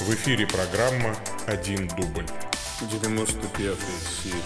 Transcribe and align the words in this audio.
В 0.00 0.10
эфире 0.14 0.46
программа 0.46 1.14
«Один 1.46 1.86
дубль». 1.86 2.26
95 2.90 3.78
серия. 4.22 4.42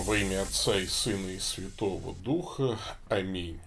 Во 0.00 0.16
имя 0.16 0.42
Отца 0.42 0.78
и 0.78 0.86
Сына 0.86 1.28
и 1.28 1.38
Святого 1.38 2.14
Духа. 2.14 2.78
Аминь. 3.08 3.58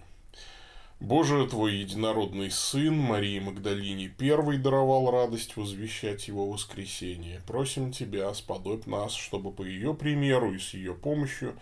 Боже, 0.98 1.46
Твой 1.46 1.76
единородный 1.76 2.50
Сын, 2.50 2.96
Марии 2.96 3.38
Магдалине 3.38 4.08
первый 4.08 4.56
даровал 4.56 5.10
радость 5.10 5.56
возвещать 5.56 6.26
Его 6.26 6.50
воскресение. 6.50 7.42
Просим 7.46 7.92
Тебя, 7.92 8.32
сподобь 8.32 8.86
нас, 8.86 9.14
чтобы 9.14 9.52
по 9.52 9.62
ее 9.62 9.94
примеру 9.94 10.54
и 10.54 10.58
с 10.58 10.72
ее 10.72 10.94
помощью 10.94 11.54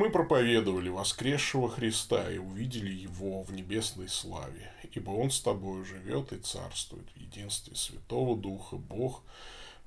мы 0.00 0.08
проповедовали 0.08 0.88
воскресшего 0.88 1.68
Христа 1.68 2.30
и 2.30 2.38
увидели 2.38 2.90
Его 2.90 3.42
в 3.42 3.52
небесной 3.52 4.08
славе, 4.08 4.72
ибо 4.94 5.10
Он 5.10 5.30
с 5.30 5.40
Тобою 5.42 5.84
живет 5.84 6.32
и 6.32 6.38
царствует 6.38 7.06
в 7.14 7.20
единстве 7.20 7.76
Святого 7.76 8.34
Духа, 8.34 8.76
Бог 8.76 9.22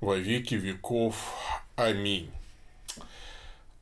во 0.02 0.16
веки 0.16 0.54
веков. 0.54 1.16
Аминь. 1.76 2.30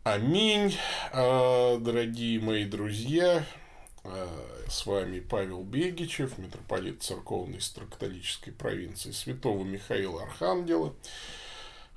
Аминь, 0.03 0.73
а, 1.11 1.77
дорогие 1.79 2.39
мои 2.39 2.63
друзья. 2.63 3.45
А, 4.05 4.65
с 4.69 4.85
вами 4.85 5.19
Павел 5.19 5.63
Бегичев, 5.65 6.37
митрополит 6.37 7.03
церковной 7.03 7.59
старокатолической 7.59 8.53
провинции 8.53 9.11
Святого 9.11 9.65
Михаила 9.65 10.23
Архангела 10.23 10.95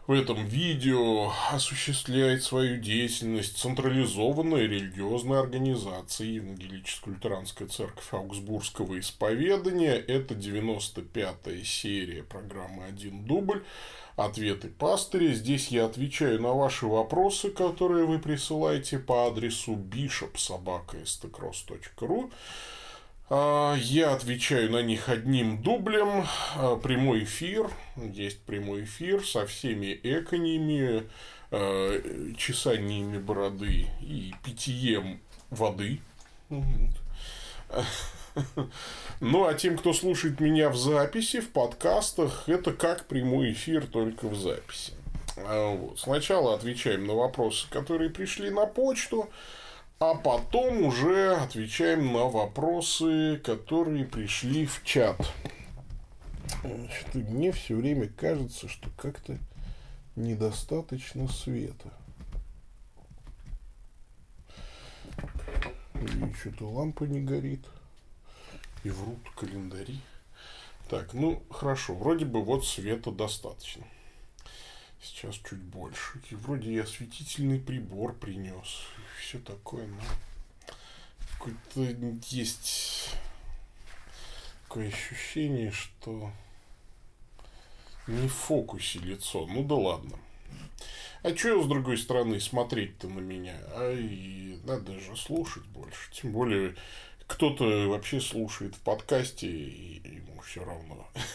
в 0.06 0.12
этом 0.12 0.44
видео 0.44 1.32
осуществляет 1.50 2.42
свою 2.42 2.76
деятельность 2.76 3.56
централизованная 3.56 4.62
религиозная 4.62 5.40
организация 5.40 6.26
Евангелическая 6.26 7.12
лютеранская 7.12 7.68
церковь 7.68 8.12
Аугсбургского 8.12 9.00
исповедания. 9.00 9.94
Это 9.94 10.34
95-я 10.34 11.64
серия 11.64 12.22
программы 12.22 12.84
«Один 12.84 13.24
дубль». 13.24 13.64
Ответы 14.16 14.68
пастыря. 14.68 15.32
Здесь 15.32 15.68
я 15.68 15.86
отвечаю 15.86 16.38
на 16.40 16.52
ваши 16.52 16.86
вопросы, 16.86 17.48
которые 17.50 18.04
вы 18.04 18.18
присылаете 18.18 18.98
по 18.98 19.26
адресу 19.26 19.72
bishopsobaka.stcross.ru. 19.72 22.30
А, 23.30 23.74
я 23.76 24.12
отвечаю 24.12 24.70
на 24.70 24.82
них 24.82 25.08
одним 25.08 25.62
дублем. 25.62 26.26
А, 26.56 26.76
прямой 26.76 27.24
эфир. 27.24 27.70
Есть 27.96 28.40
прямой 28.42 28.84
эфир 28.84 29.24
со 29.26 29.46
всеми 29.46 29.98
экониями, 30.02 31.04
а, 31.50 32.34
чесаниями 32.36 33.18
бороды 33.18 33.88
и 34.00 34.34
питьем 34.44 35.20
воды. 35.50 36.00
Ну, 39.20 39.46
а 39.46 39.54
тем, 39.54 39.78
кто 39.78 39.92
слушает 39.92 40.40
меня 40.40 40.68
в 40.68 40.76
записи, 40.76 41.40
в 41.40 41.50
подкастах, 41.50 42.48
это 42.48 42.72
как 42.72 43.06
прямой 43.06 43.52
эфир, 43.52 43.86
только 43.86 44.26
в 44.26 44.34
записи. 44.34 44.92
Вот. 45.36 46.00
Сначала 46.00 46.54
отвечаем 46.54 47.06
на 47.06 47.14
вопросы, 47.14 47.68
которые 47.70 48.10
пришли 48.10 48.50
на 48.50 48.66
почту. 48.66 49.30
А 50.00 50.14
потом 50.14 50.82
уже 50.82 51.36
отвечаем 51.36 52.12
на 52.12 52.24
вопросы, 52.24 53.40
которые 53.44 54.04
пришли 54.04 54.66
в 54.66 54.82
чат. 54.84 55.16
Значит, 56.62 57.14
мне 57.14 57.52
все 57.52 57.76
время 57.76 58.08
кажется, 58.08 58.68
что 58.68 58.90
как-то 58.96 59.38
недостаточно 60.16 61.28
света. 61.28 61.92
И 65.94 66.32
что-то 66.34 66.68
лампа 66.68 67.04
не 67.04 67.20
горит. 67.20 67.64
И 68.82 68.90
врут 68.90 69.20
календари. 69.36 70.00
Так, 70.90 71.14
ну 71.14 71.42
хорошо, 71.50 71.94
вроде 71.94 72.24
бы 72.24 72.42
вот 72.42 72.66
света 72.66 73.10
достаточно. 73.10 73.84
Сейчас 75.00 75.36
чуть 75.36 75.62
больше. 75.62 76.20
И 76.30 76.34
вроде 76.34 76.74
я 76.74 76.82
осветительный 76.82 77.60
прибор 77.60 78.14
принес. 78.14 78.86
Все 79.20 79.38
такое, 79.38 79.86
но 79.86 80.02
какое-то 81.38 82.16
есть 82.28 83.16
такое 84.64 84.88
ощущение, 84.88 85.70
что 85.70 86.32
не 88.06 88.28
в 88.28 88.32
фокусе 88.32 88.98
лицо. 88.98 89.46
Ну 89.46 89.64
да 89.64 89.74
ладно. 89.74 90.18
А 91.22 91.34
что 91.34 91.62
с 91.62 91.66
другой 91.66 91.96
стороны 91.96 92.38
смотреть-то 92.38 93.08
на 93.08 93.20
меня? 93.20 93.56
А 93.68 93.92
и 93.92 94.58
надо 94.64 94.98
же 95.00 95.16
слушать 95.16 95.64
больше. 95.64 96.12
Тем 96.12 96.32
более 96.32 96.74
кто-то 97.26 97.88
вообще 97.88 98.20
слушает 98.20 98.74
в 98.74 98.80
подкасте, 98.80 99.46
и 99.46 100.02
ему 100.16 100.40
все 100.42 100.64
равно, 100.64 101.08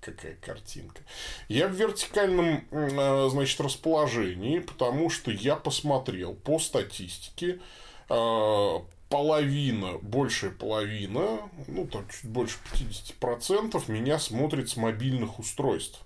какая 0.00 0.36
картинка. 0.36 1.02
Я 1.48 1.68
в 1.68 1.72
вертикальном, 1.72 2.64
э, 2.70 3.28
значит, 3.30 3.60
расположении, 3.60 4.58
потому 4.58 5.10
что 5.10 5.30
я 5.30 5.56
посмотрел 5.56 6.34
по 6.34 6.58
статистике, 6.58 7.60
э, 8.08 8.74
половина, 9.08 9.98
большая 10.02 10.52
половина, 10.52 11.50
ну, 11.66 11.86
там 11.86 12.06
чуть 12.08 12.30
больше 12.30 12.58
50% 12.72 13.88
меня 13.88 14.18
смотрит 14.18 14.70
с 14.70 14.76
мобильных 14.76 15.38
устройств. 15.38 16.00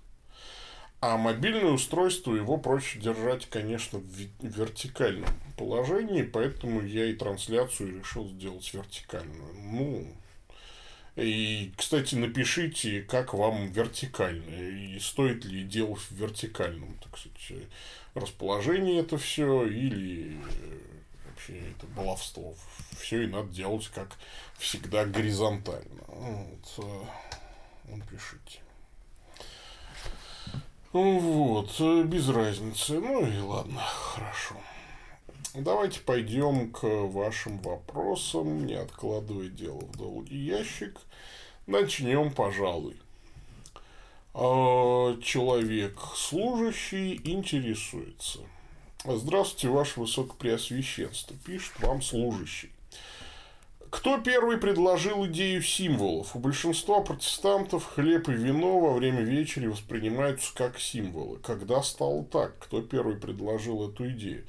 А 1.01 1.17
мобильное 1.17 1.71
устройство 1.71 2.33
его 2.33 2.57
проще 2.57 2.99
держать, 2.99 3.45
конечно, 3.45 3.99
в 3.99 4.27
вертикальном 4.41 5.29
положении, 5.55 6.23
поэтому 6.23 6.81
я 6.81 7.05
и 7.05 7.13
трансляцию 7.13 7.99
решил 7.99 8.27
сделать 8.27 8.73
вертикальную. 8.73 9.53
Ну, 9.53 10.07
и, 11.15 11.71
кстати, 11.77 12.15
напишите, 12.15 13.01
как 13.01 13.33
вам 13.33 13.71
вертикально, 13.71 14.49
и 14.49 14.99
стоит 14.99 15.45
ли 15.45 15.63
делать 15.63 16.01
в 16.01 16.11
вертикальном, 16.11 16.97
так 17.01 17.17
сказать, 17.17 17.69
расположении 18.13 18.99
это 18.99 19.17
все, 19.17 19.65
или 19.65 20.37
вообще 21.25 21.71
это 21.71 21.87
баловство. 21.87 22.55
Все 22.99 23.23
и 23.23 23.27
надо 23.27 23.49
делать, 23.49 23.87
как 23.93 24.17
всегда, 24.57 25.05
горизонтально. 25.05 26.03
Вот, 26.07 26.85
напишите. 27.85 28.59
Вот, 30.91 31.79
без 32.05 32.29
разницы. 32.29 32.99
Ну 32.99 33.27
и 33.27 33.39
ладно, 33.39 33.81
хорошо. 33.81 34.55
Давайте 35.57 36.01
пойдем 36.01 36.69
к 36.69 36.83
вашим 36.83 37.59
вопросам, 37.59 38.65
не 38.65 38.73
откладывая 38.73 39.47
дело 39.47 39.79
в 39.79 39.97
долгий 39.97 40.37
ящик. 40.37 40.99
Начнем, 41.65 42.33
пожалуй. 42.33 42.97
А, 44.33 45.17
человек 45.21 45.97
служащий 46.13 47.21
интересуется. 47.23 48.39
Здравствуйте, 49.05 49.69
Ваше 49.69 50.01
Высокопреосвященство, 50.01 51.37
пишет 51.45 51.79
вам 51.79 52.01
служащий. 52.01 52.71
Кто 53.89 54.17
первый 54.17 54.57
предложил 54.57 55.25
идею 55.27 55.61
символов? 55.61 56.35
У 56.35 56.39
большинства 56.39 57.01
протестантов 57.01 57.85
хлеб 57.85 58.29
и 58.29 58.33
вино 58.33 58.79
во 58.79 58.93
время 58.93 59.21
вечери 59.21 59.67
воспринимаются 59.67 60.53
как 60.53 60.79
символы. 60.79 61.39
Когда 61.39 61.81
стало 61.81 62.23
так? 62.25 62.57
Кто 62.59 62.81
первый 62.81 63.15
предложил 63.15 63.89
эту 63.89 64.09
идею? 64.11 64.45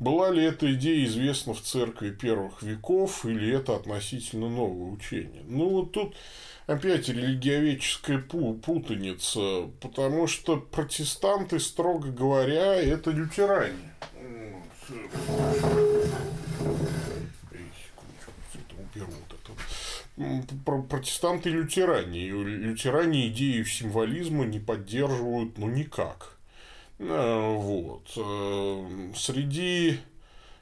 Была 0.00 0.30
ли 0.30 0.44
эта 0.44 0.72
идея 0.74 1.04
известна 1.06 1.54
в 1.54 1.60
церкви 1.60 2.10
первых 2.10 2.62
веков, 2.62 3.24
или 3.24 3.52
это 3.56 3.76
относительно 3.76 4.48
новое 4.48 4.90
учение? 4.90 5.42
Ну, 5.46 5.68
вот 5.68 5.92
тут 5.92 6.16
опять 6.66 7.08
религиоведческая 7.08 8.18
путаница, 8.18 9.70
потому 9.80 10.26
что 10.26 10.56
протестанты, 10.56 11.60
строго 11.60 12.10
говоря, 12.10 12.74
это 12.74 13.10
лютеране. 13.12 13.94
Протестанты 20.64 21.50
лютеране. 21.50 22.20
И 22.20 22.30
лютеране 22.30 23.28
идею 23.28 23.64
символизма 23.64 24.44
не 24.44 24.60
поддерживают 24.60 25.58
ну 25.58 25.68
никак. 25.68 26.36
Э, 26.98 27.54
вот. 27.56 28.12
Э, 28.16 29.12
среди 29.16 29.98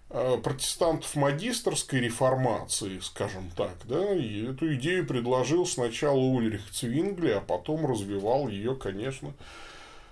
э, 0.08 0.38
протестантов 0.42 1.14
магистрской 1.16 2.00
реформации, 2.00 2.98
скажем 3.00 3.50
так, 3.54 3.76
да, 3.84 4.00
эту 4.00 4.74
идею 4.76 5.06
предложил 5.06 5.66
сначала 5.66 6.18
Ульрих 6.18 6.70
Цвингли, 6.70 7.32
а 7.32 7.40
потом 7.40 7.84
развивал 7.86 8.48
ее, 8.48 8.74
конечно, 8.74 9.34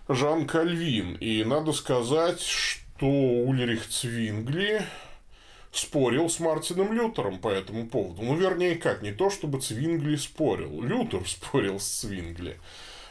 Жан 0.09 0.47
Кальвин. 0.47 1.15
И 1.15 1.45
надо 1.45 1.73
сказать, 1.73 2.43
что 2.43 3.07
Ульрих 3.07 3.89
Цвингли 3.89 4.83
спорил 5.73 6.29
с 6.29 6.41
Мартином 6.41 6.93
Лютером 6.93 7.39
по 7.39 7.49
этому 7.49 7.87
поводу. 7.87 8.23
Ну, 8.23 8.37
вернее, 8.37 8.77
как, 8.77 9.03
не 9.03 9.13
то, 9.13 9.31
чтобы 9.31 9.61
Цвингли 9.61 10.17
спорил. 10.17 10.83
Лютер 10.83 11.23
спорил 11.29 11.79
с 11.79 11.87
Цвингли. 11.87 12.59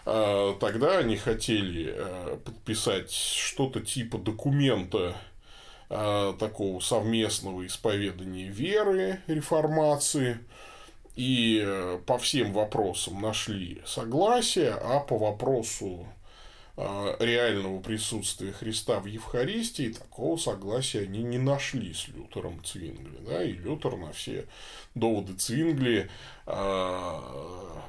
А, 0.05 0.57
тогда 0.59 0.97
они 0.97 1.17
хотели 1.17 1.93
э, 1.95 2.37
подписать 2.43 3.11
что-то 3.11 3.81
типа 3.81 4.17
документа 4.17 5.15
а, 5.89 6.33
такого 6.33 6.79
совместного 6.79 7.65
исповедания 7.65 8.47
веры, 8.49 9.21
реформации. 9.27 10.39
и 11.15 11.61
э, 11.65 11.99
по 12.05 12.17
всем 12.17 12.53
вопросам 12.53 13.21
нашли 13.21 13.81
согласие, 13.85 14.71
а 14.71 14.99
по 14.99 15.17
вопросу 15.17 16.05
э, 16.05 16.18
реального 17.19 17.81
присутствия 17.81 18.53
Христа 18.53 18.99
в 18.99 19.05
Евхаристии 19.05 19.91
такого 19.91 20.37
согласия 20.37 21.01
они 21.01 21.23
не 21.23 21.37
нашли 21.37 21.93
с 21.93 22.07
Лютером 22.07 22.63
Цвингли. 22.63 23.19
Да? 23.27 23.43
И 23.43 23.53
Лютер 23.53 23.97
на 23.97 24.13
все 24.13 24.45
доводы 24.95 25.33
Цвингли 25.33 26.09
э, 26.45 27.21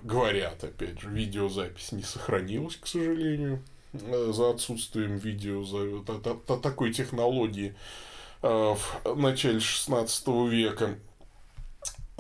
говорят, 0.02 0.64
опять 0.64 1.00
же, 1.00 1.08
видеозапись 1.08 1.92
не 1.92 2.02
сохранилась, 2.02 2.76
к 2.76 2.87
сожалению, 2.87 3.62
за 3.92 4.50
отсутствием 4.50 5.16
видео, 5.16 5.64
за 5.64 6.02
такой 6.60 6.93
технологии 6.93 7.75
в 8.43 9.16
начале 9.16 9.60
16 9.60 10.26
века. 10.48 10.98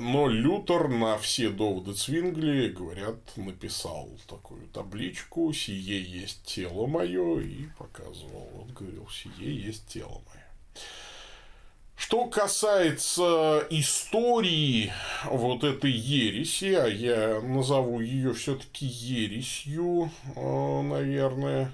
Но 0.00 0.28
Лютер 0.28 0.88
на 0.88 1.18
все 1.18 1.50
доводы 1.50 1.92
Цвингли, 1.92 2.68
говорят, 2.68 3.18
написал 3.36 4.08
такую 4.26 4.66
табличку 4.68 5.52
«Сие 5.52 6.02
есть 6.02 6.42
тело 6.44 6.86
мое» 6.86 7.40
и 7.40 7.66
показывал. 7.78 8.48
Он 8.62 8.72
говорил 8.72 9.06
«Сие 9.10 9.54
есть 9.54 9.86
тело 9.88 10.22
мое». 10.26 10.46
Что 11.96 12.24
касается 12.28 13.66
истории 13.68 14.90
вот 15.26 15.64
этой 15.64 15.90
ереси, 15.92 16.72
а 16.72 16.86
я 16.86 17.42
назову 17.42 18.00
ее 18.00 18.32
все-таки 18.32 18.86
ересью, 18.86 20.10
э, 20.34 20.80
наверное, 20.80 21.72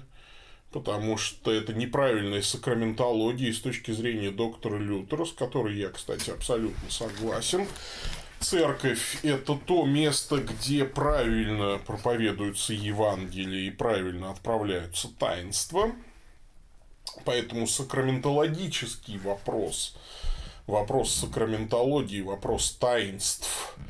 потому 0.71 1.17
что 1.17 1.51
это 1.51 1.73
неправильная 1.73 2.41
сакраментология 2.41 3.53
с 3.53 3.59
точки 3.59 3.91
зрения 3.91 4.31
доктора 4.31 4.77
Лютера, 4.77 5.25
с 5.25 5.31
которой 5.31 5.77
я, 5.77 5.89
кстати, 5.89 6.29
абсолютно 6.29 6.89
согласен. 6.89 7.67
Церковь– 8.39 9.17
это 9.23 9.55
то 9.55 9.85
место, 9.85 10.37
где 10.37 10.85
правильно 10.85 11.79
проповедуются 11.79 12.73
Евангелие 12.73 13.67
и 13.67 13.71
правильно 13.71 14.29
отправляются 14.29 15.07
таинства. 15.17 15.91
Поэтому 17.25 17.65
сакраментологический 17.65 19.17
вопрос, 19.17 19.97
вопрос 20.67 21.13
сакраментологии, 21.13 22.21
вопрос 22.21 22.71
таинств– 22.79 23.75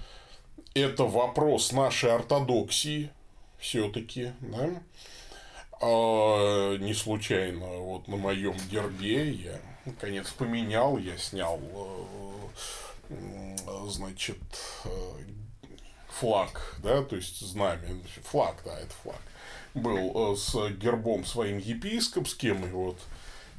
это 0.82 1.04
вопрос 1.04 1.72
нашей 1.72 2.12
ортодоксии 2.12 3.10
все-таки, 3.58 4.34
да? 4.42 4.82
А, 5.80 6.78
не 6.78 6.94
случайно 6.94 7.66
вот 7.66 8.08
на 8.08 8.18
моем 8.18 8.56
гербе 8.70 9.32
я 9.32 9.60
наконец 9.86 10.30
поменял, 10.32 10.98
я 10.98 11.18
снял 11.18 11.60
э, 13.10 13.56
значит, 13.88 14.38
э, 14.86 14.90
флаг, 16.10 16.76
да, 16.84 17.04
то 17.04 17.16
есть 17.16 17.40
знамя, 17.40 18.02
флаг, 18.24 18.62
да, 18.66 18.78
это 18.80 18.94
флаг, 19.04 19.22
был 19.74 20.34
э, 20.34 20.36
с 20.36 20.70
гербом 20.72 21.26
своим 21.26 21.58
епископским, 21.58 22.66
и 22.66 22.70
вот 22.70 23.00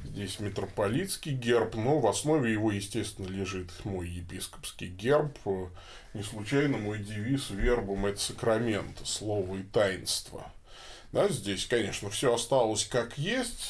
здесь 0.03 0.39
митрополитский 0.39 1.33
герб, 1.33 1.75
но 1.75 1.99
в 1.99 2.07
основе 2.07 2.51
его, 2.51 2.71
естественно, 2.71 3.27
лежит 3.27 3.69
мой 3.85 4.07
епископский 4.07 4.87
герб. 4.87 5.37
Не 6.13 6.23
случайно 6.23 6.77
мой 6.77 6.99
девиз 6.99 7.49
вербум 7.49 8.05
это 8.05 8.19
сакрамент, 8.19 9.01
слово 9.05 9.57
и 9.57 9.63
таинство. 9.63 10.51
Да, 11.11 11.27
здесь, 11.29 11.65
конечно, 11.65 12.09
все 12.09 12.33
осталось 12.33 12.85
как 12.85 13.17
есть, 13.17 13.69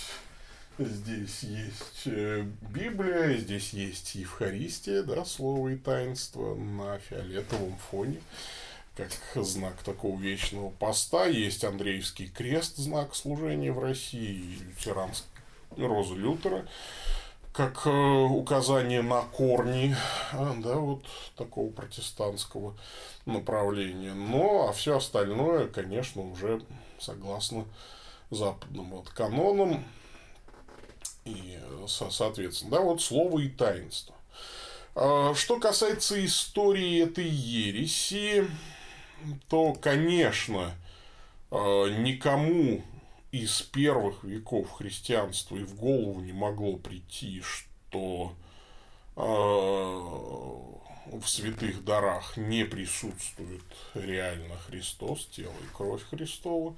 Здесь 0.79 1.43
есть 1.43 2.03
э, 2.05 2.45
Библия, 2.73 3.35
здесь 3.35 3.73
есть 3.73 4.15
Евхаристия, 4.15 5.03
да, 5.03 5.25
слово 5.25 5.69
и 5.69 5.75
таинство 5.75 6.55
на 6.55 6.99
фиолетовом 6.99 7.75
фоне, 7.91 8.21
как 8.95 9.11
знак 9.43 9.83
такого 9.83 10.17
вечного 10.17 10.69
поста. 10.69 11.25
Есть 11.25 11.65
Андреевский 11.65 12.29
крест, 12.29 12.77
знак 12.77 13.13
служения 13.13 13.73
в 13.73 13.79
России, 13.79 14.57
лютеранский 14.61 15.25
роза 15.75 16.15
Лютера, 16.15 16.65
как 17.51 17.85
э, 17.85 17.89
указание 17.89 19.01
на 19.01 19.23
корни, 19.23 19.97
а, 20.31 20.55
да, 20.59 20.75
вот 20.75 21.03
такого 21.35 21.71
протестантского 21.71 22.77
направления. 23.25 24.13
Но, 24.13 24.69
а 24.69 24.71
все 24.71 24.95
остальное, 24.95 25.67
конечно, 25.67 26.21
уже 26.21 26.61
согласно 26.99 27.65
западным 28.29 28.91
вот 28.91 29.09
канонам, 29.09 29.83
и, 31.25 31.59
соответственно, 31.87 32.71
да, 32.71 32.81
вот 32.81 33.01
слово 33.01 33.39
и 33.39 33.49
таинство. 33.49 34.15
А, 34.95 35.33
что 35.35 35.59
касается 35.59 36.23
истории 36.25 37.03
этой 37.03 37.27
ереси, 37.27 38.49
то, 39.47 39.73
конечно, 39.73 40.75
а, 41.51 41.87
никому 41.87 42.81
из 43.31 43.61
первых 43.61 44.23
веков 44.23 44.71
христианства 44.71 45.55
и 45.57 45.63
в 45.63 45.75
голову 45.75 46.19
не 46.21 46.33
могло 46.33 46.77
прийти, 46.77 47.41
что 47.41 48.33
а, 49.15 50.78
в 51.11 51.27
святых 51.27 51.83
дарах 51.83 52.37
не 52.37 52.65
присутствует 52.65 53.63
реально 53.93 54.55
Христос, 54.67 55.27
тело 55.27 55.53
и 55.63 55.75
кровь 55.75 56.03
Христова. 56.09 56.75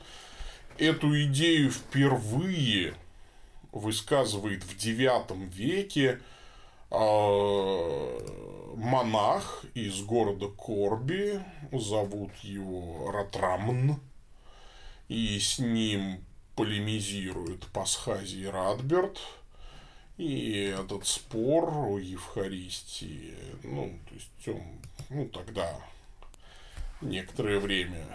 Эту 0.77 1.21
идею 1.23 1.69
впервые 1.71 2.95
высказывает 3.71 4.63
в 4.63 4.75
IX 4.75 5.49
веке 5.49 6.19
а, 6.89 8.75
монах 8.75 9.65
из 9.73 10.01
города 10.01 10.47
Корби, 10.47 11.41
зовут 11.71 12.31
его 12.41 13.11
Ратрамн, 13.11 13.99
и 15.07 15.39
с 15.39 15.59
ним 15.59 16.23
полемизирует 16.55 17.65
Пасхазий 17.67 18.47
Радберт, 18.47 19.19
и 20.17 20.73
этот 20.77 21.05
спор 21.07 21.69
о 21.69 21.97
Евхаристии, 21.97 23.35
ну, 23.63 23.97
то 24.07 24.15
есть 24.15 24.47
он, 24.47 24.63
ну, 25.09 25.27
тогда 25.27 25.73
некоторое 27.01 27.59
время, 27.59 28.05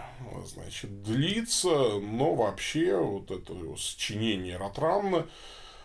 значит, 0.47 1.03
длится, 1.03 1.99
но 1.99 2.35
вообще 2.35 2.97
вот 2.97 3.31
это 3.31 3.55
сочинение 3.77 4.57
Ротрамна 4.57 5.27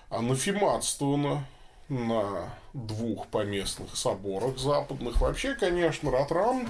анафематствовано 0.09 1.45
на 1.89 2.53
двух 2.73 3.27
поместных 3.27 3.97
соборах 3.97 4.57
западных. 4.57 5.19
Вообще, 5.19 5.55
конечно, 5.55 6.09
Ротрам, 6.09 6.69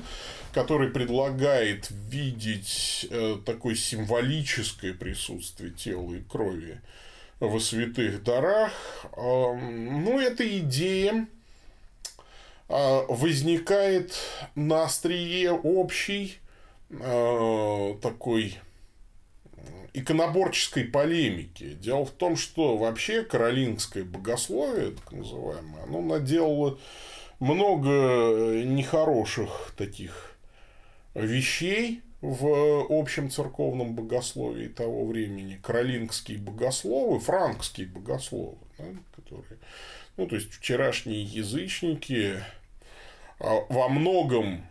который 0.51 0.89
предлагает 0.89 1.89
видеть 1.92 3.08
э, 3.10 3.38
такое 3.46 3.75
символическое 3.75 4.94
присутствие 4.94 5.72
тела 5.72 6.13
и 6.13 6.22
крови 6.22 6.82
во 7.41 7.60
святых 7.60 8.24
дарах, 8.24 8.71
э, 9.03 9.19
ну, 9.19 10.19
эта 10.19 10.48
идея 10.60 11.27
а, 12.69 13.05
возникает 13.10 14.13
на 14.55 14.83
острие 14.83 15.51
общей 15.51 16.38
а, 16.89 17.98
такой 18.01 18.57
иконоборческой 19.93 20.86
полемики. 20.86 21.74
Дело 21.74 22.05
в 22.05 22.12
том, 22.12 22.38
что 22.38 22.77
вообще 22.77 23.24
каролингское 23.24 24.05
богословие, 24.05 24.91
так 24.91 25.12
называемое, 25.12 25.83
оно 25.83 26.01
наделало 26.01 26.79
много 27.39 28.63
нехороших 28.63 29.74
таких 29.75 30.38
вещей 31.13 32.01
в 32.22 32.86
общем 32.90 33.30
церковном 33.32 33.96
богословии 33.96 34.68
того 34.68 35.06
времени. 35.06 35.60
Каролингские 35.62 36.38
богословы, 36.38 37.20
франкские 37.20 37.88
богословы, 37.88 38.58
да, 38.78 38.86
которые, 39.16 39.60
ну, 40.18 40.28
то 40.28 40.36
есть 40.36 40.54
вчерашние 40.54 41.24
язычники, 41.24 42.36
а, 43.40 43.66
во 43.70 43.90
многом 43.90 44.63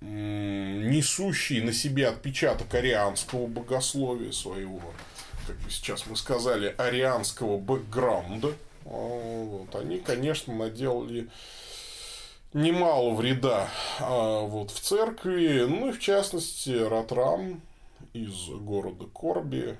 несущий 0.00 1.60
на 1.60 1.72
себе 1.72 2.06
отпечаток 2.06 2.72
арианского 2.74 3.46
богословия 3.46 4.30
своего, 4.30 4.80
как 5.46 5.56
бы 5.56 5.70
сейчас 5.70 6.06
мы 6.06 6.16
сказали, 6.16 6.74
арианского 6.78 7.58
бэкграунда, 7.58 8.52
а, 8.84 9.44
вот, 9.44 9.74
они, 9.74 9.98
конечно, 9.98 10.54
наделали 10.54 11.28
немало 12.52 13.14
вреда 13.14 13.68
а, 14.00 14.40
вот, 14.40 14.70
в 14.70 14.80
церкви, 14.80 15.64
ну 15.68 15.88
и 15.88 15.92
в 15.92 16.00
частности 16.00 16.70
Ратрам 16.70 17.60
из 18.12 18.48
города 18.48 19.06
Корби, 19.06 19.76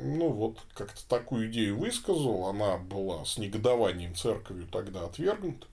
ну 0.00 0.30
вот 0.30 0.58
как-то 0.74 1.06
такую 1.08 1.50
идею 1.50 1.78
высказал, 1.78 2.46
она 2.46 2.76
была 2.78 3.24
с 3.24 3.38
негодованием 3.38 4.14
церковью 4.14 4.66
тогда 4.70 5.04
отвергнута. 5.04 5.66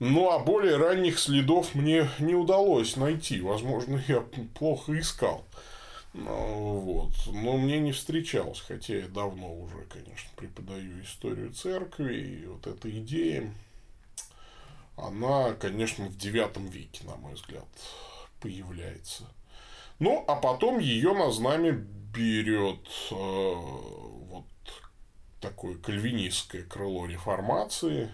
Ну, 0.00 0.30
а 0.30 0.38
более 0.38 0.76
ранних 0.76 1.18
следов 1.18 1.74
мне 1.74 2.08
не 2.20 2.34
удалось 2.34 2.96
найти. 2.96 3.40
Возможно, 3.40 4.02
я 4.08 4.20
плохо 4.54 4.98
искал. 4.98 5.44
Ну, 6.14 6.78
вот. 6.78 7.12
Но 7.26 7.56
мне 7.56 7.78
не 7.80 7.92
встречалось, 7.92 8.60
хотя 8.60 8.96
я 8.96 9.08
давно 9.08 9.54
уже, 9.54 9.84
конечно, 9.92 10.30
преподаю 10.36 11.02
историю 11.02 11.52
церкви, 11.52 12.14
и 12.14 12.46
вот 12.46 12.66
эта 12.66 12.90
идея, 12.90 13.52
она, 15.00 15.54
конечно, 15.54 16.06
в 16.06 16.16
девятом 16.16 16.66
веке, 16.66 17.04
на 17.04 17.16
мой 17.16 17.34
взгляд, 17.34 17.66
появляется. 18.40 19.24
Ну, 19.98 20.24
а 20.28 20.36
потом 20.36 20.78
ее 20.78 21.12
на 21.12 21.30
знамя 21.30 21.72
берет 21.72 22.86
э, 23.10 23.14
вот 23.14 24.46
такое 25.40 25.76
кальвинистское 25.76 26.64
крыло 26.64 27.06
реформации 27.06 28.10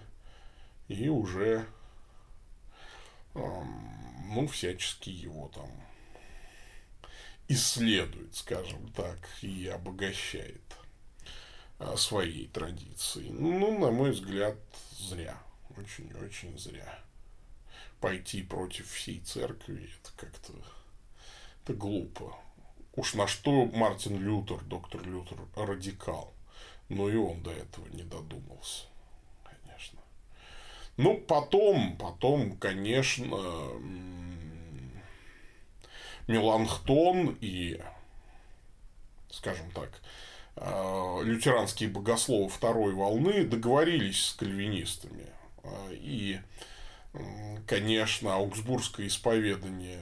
и 0.89 1.09
уже 1.09 1.67
э, 3.35 3.63
ну, 4.35 4.47
всячески 4.47 5.11
его 5.11 5.51
там 5.55 5.71
исследует, 7.49 8.35
скажем 8.35 8.91
так, 8.93 9.19
и 9.43 9.67
обогащает 9.69 10.63
э, 11.79 11.97
своей 11.97 12.49
традицией. 12.49 13.31
Ну, 13.31 13.79
на 13.79 13.91
мой 13.91 14.11
взгляд, 14.13 14.57
зря. 14.99 15.39
Очень-очень 15.77 16.59
зря. 16.59 16.99
Пойти 18.01 18.43
против 18.43 18.91
всей 18.91 19.21
церкви, 19.21 19.91
это 20.01 20.11
как-то 20.17 20.53
это 21.65 21.75
глупо. 21.75 22.37
Уж 22.95 23.15
на 23.15 23.27
что 23.27 23.65
Мартин 23.67 24.21
Лютер, 24.21 24.63
доктор 24.65 25.03
Лютер, 25.07 25.39
радикал. 25.57 26.33
Но 26.91 27.09
и 27.09 27.17
он 27.17 27.43
до 27.43 27.51
этого 27.51 27.87
не 27.89 28.03
додумался, 28.03 28.85
конечно. 29.43 29.99
Ну, 30.99 31.19
потом, 31.19 31.97
потом, 31.97 32.59
конечно, 32.59 33.39
Меланхтон 36.29 37.39
и, 37.41 37.81
скажем 39.31 39.71
так, 39.71 40.03
э, 40.57 41.21
лютеранские 41.25 41.89
богословы 41.89 42.51
второй 42.51 42.93
волны 42.93 43.45
договорились 43.45 44.27
с 44.27 44.33
кальвинистами. 44.35 45.27
Э, 45.65 45.93
и, 45.93 46.41
конечно, 47.67 48.35
аугсбургское 48.35 49.07
исповедание 49.07 50.01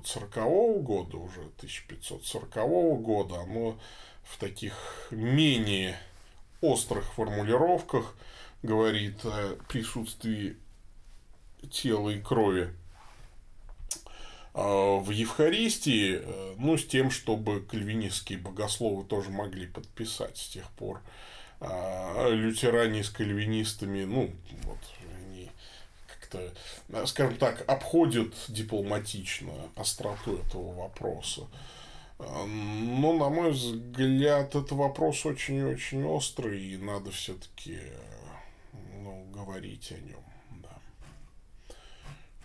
1940 0.00 0.82
года, 0.82 1.16
уже 1.16 1.40
1540 1.58 3.00
года, 3.02 3.40
оно 3.40 3.78
в 4.24 4.38
таких 4.38 5.08
менее 5.10 5.98
острых 6.60 7.12
формулировках 7.14 8.14
говорит 8.62 9.24
о 9.24 9.56
присутствии 9.68 10.56
тела 11.70 12.10
и 12.10 12.20
крови 12.20 12.74
а, 14.52 14.98
в 14.98 15.10
Евхаристии, 15.10 16.20
э, 16.22 16.54
ну, 16.58 16.76
с 16.76 16.86
тем, 16.86 17.10
чтобы 17.10 17.60
кальвинистские 17.60 18.38
богословы 18.38 19.04
тоже 19.04 19.30
могли 19.30 19.66
подписать 19.66 20.36
с 20.36 20.48
тех 20.48 20.68
пор. 20.72 21.00
А 21.60 22.28
лютеране 22.30 23.04
с 23.04 23.10
кальвинистами, 23.10 24.04
ну, 24.04 24.30
вот, 24.64 24.78
как-то, 26.30 26.54
э, 26.88 27.06
скажем 27.06 27.36
так, 27.36 27.68
обходит 27.68 28.34
дипломатично 28.48 29.52
остроту 29.76 30.38
этого 30.38 30.74
вопроса. 30.74 31.46
Э, 32.18 32.46
но, 32.46 33.12
на 33.12 33.28
мой 33.28 33.50
взгляд, 33.50 34.54
это 34.54 34.74
вопрос 34.74 35.26
очень-очень 35.26 36.04
острый, 36.04 36.62
и 36.62 36.76
надо 36.76 37.10
все-таки 37.10 37.78
ну, 39.02 39.26
говорить 39.32 39.92
о 39.92 39.98
нем. 39.98 40.24
Да. 40.62 40.78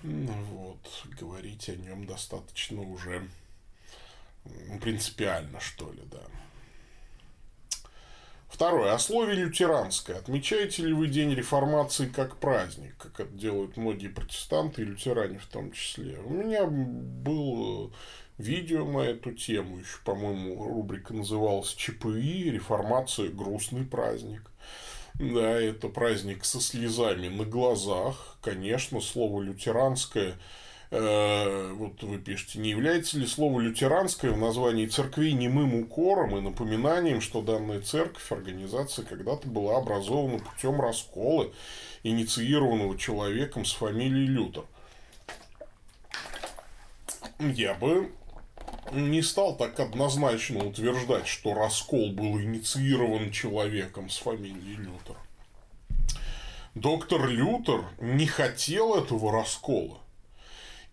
Ну, 0.04 0.34
вот, 0.52 1.06
говорить 1.20 1.70
о 1.70 1.76
нем 1.76 2.06
достаточно 2.06 2.82
уже 2.82 3.28
принципиально, 4.82 5.60
что 5.60 5.92
ли, 5.92 6.02
да. 6.12 6.22
Второе. 8.56 8.94
О 8.94 9.00
слове 9.00 9.34
лютеранское. 9.34 10.16
Отмечаете 10.16 10.84
ли 10.84 10.94
вы 10.94 11.08
День 11.08 11.34
реформации 11.34 12.06
как 12.06 12.38
праздник, 12.38 12.96
как 12.98 13.20
это 13.20 13.34
делают 13.34 13.76
многие 13.76 14.08
протестанты 14.08 14.82
и 14.82 14.86
лютеране 14.86 15.40
в 15.40 15.46
том 15.48 15.74
числе? 15.74 16.20
У 16.20 16.30
меня 16.30 16.66
было 16.66 17.92
видео 18.38 18.86
на 18.86 19.00
эту 19.00 19.34
тему, 19.34 19.80
еще, 19.80 19.98
по-моему, 20.06 20.64
рубрика 20.70 21.14
называлась 21.14 21.74
ЧПИ, 21.74 22.50
реформация, 22.50 23.28
грустный 23.28 23.84
праздник. 23.84 24.50
Да, 25.16 25.60
это 25.60 25.90
праздник 25.90 26.46
со 26.46 26.62
слезами 26.62 27.28
на 27.28 27.44
глазах. 27.44 28.38
Конечно, 28.42 29.02
слово 29.02 29.42
лютеранское– 29.42 30.40
вот 30.98 32.04
вы 32.04 32.18
пишете, 32.20 32.60
не 32.60 32.70
является 32.70 33.18
ли 33.18 33.28
слово 33.28 33.60
лютеранское 33.60 34.32
в 34.32 34.38
названии 34.38 34.88
церкви 34.88 35.32
немым 35.32 35.75
укором 35.75 36.38
и 36.38 36.42
напоминанием, 36.42 37.20
что 37.20 37.42
данная 37.42 37.82
церковь, 37.82 38.32
организация 38.32 39.04
когда-то 39.04 39.48
была 39.48 39.78
образована 39.78 40.40
путем 40.40 40.80
раскола, 40.80 41.52
инициированного 42.04 42.98
человеком 42.98 43.66
с 43.66 43.74
фамилией 43.74 44.28
Лютер? 44.28 44.64
Я 47.40 47.74
бы 47.74 48.12
не 48.94 49.22
стал 49.22 49.58
так 49.58 49.80
однозначно 49.80 50.66
утверждать, 50.66 51.28
что 51.28 51.54
раскол 51.54 52.12
был 52.12 52.40
инициирован 52.40 53.32
человеком 53.32 54.10
с 54.10 54.18
фамилией 54.18 54.78
Лютер. 54.78 55.18
Доктор 56.74 57.28
Лютер 57.28 57.84
не 58.00 58.28
хотел 58.28 58.96
этого 58.96 59.32
раскола 59.32 59.98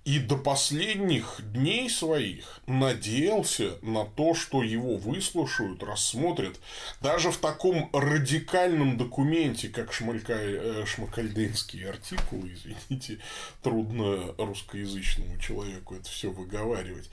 и 0.04 0.18
до 0.18 0.36
последних 0.36 1.40
дней 1.52 1.88
своих 1.88 2.60
надеялся 2.66 3.78
на 3.82 4.04
то, 4.04 4.34
что 4.34 4.62
его 4.62 4.96
выслушают, 4.96 5.82
рассмотрят. 5.82 6.58
Даже 7.00 7.30
в 7.30 7.36
таком 7.36 7.88
радикальном 7.92 8.96
документе, 8.96 9.68
как 9.68 9.92
Шмалька... 9.92 10.34
Э, 10.34 10.84
шмакальденский 10.86 11.88
артикул, 11.88 12.42
извините, 12.46 13.18
трудно 13.62 14.34
русскоязычному 14.38 15.38
человеку 15.38 15.94
это 15.94 16.08
все 16.08 16.30
выговаривать, 16.30 17.08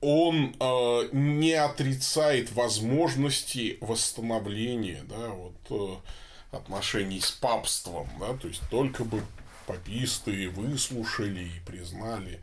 он 0.00 0.54
э, 0.58 1.08
не 1.12 1.54
отрицает 1.54 2.52
возможности 2.52 3.78
восстановления 3.80 5.02
да, 5.08 5.30
вот, 5.30 5.54
э, 5.70 6.56
отношений 6.56 7.20
с 7.20 7.32
папством, 7.32 8.08
да, 8.20 8.34
то 8.34 8.46
есть 8.46 8.62
только 8.70 9.04
бы 9.04 9.22
пописты 9.66 10.48
выслушали 10.48 11.44
и 11.44 11.60
признали. 11.66 12.40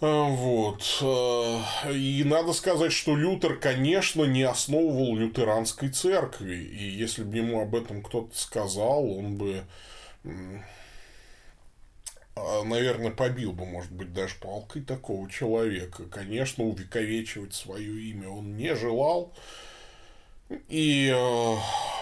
А, 0.00 0.24
вот. 0.28 0.84
А, 1.02 1.90
и 1.90 2.22
надо 2.24 2.52
сказать, 2.52 2.92
что 2.92 3.16
Лютер, 3.16 3.56
конечно, 3.56 4.24
не 4.24 4.44
основывал 4.44 5.16
лютеранской 5.16 5.88
церкви. 5.88 6.54
И 6.54 6.84
если 6.84 7.24
бы 7.24 7.36
ему 7.36 7.60
об 7.60 7.74
этом 7.74 8.02
кто-то 8.02 8.36
сказал, 8.36 9.10
он 9.10 9.36
бы, 9.36 9.64
а, 12.36 12.62
наверное, 12.62 13.10
побил 13.10 13.52
бы, 13.52 13.66
может 13.66 13.90
быть, 13.90 14.12
даже 14.12 14.36
палкой 14.36 14.82
такого 14.82 15.28
человека. 15.28 16.04
Конечно, 16.04 16.64
увековечивать 16.64 17.54
свое 17.54 18.00
имя 18.10 18.28
он 18.28 18.56
не 18.56 18.76
желал. 18.76 19.34
И 20.68 21.12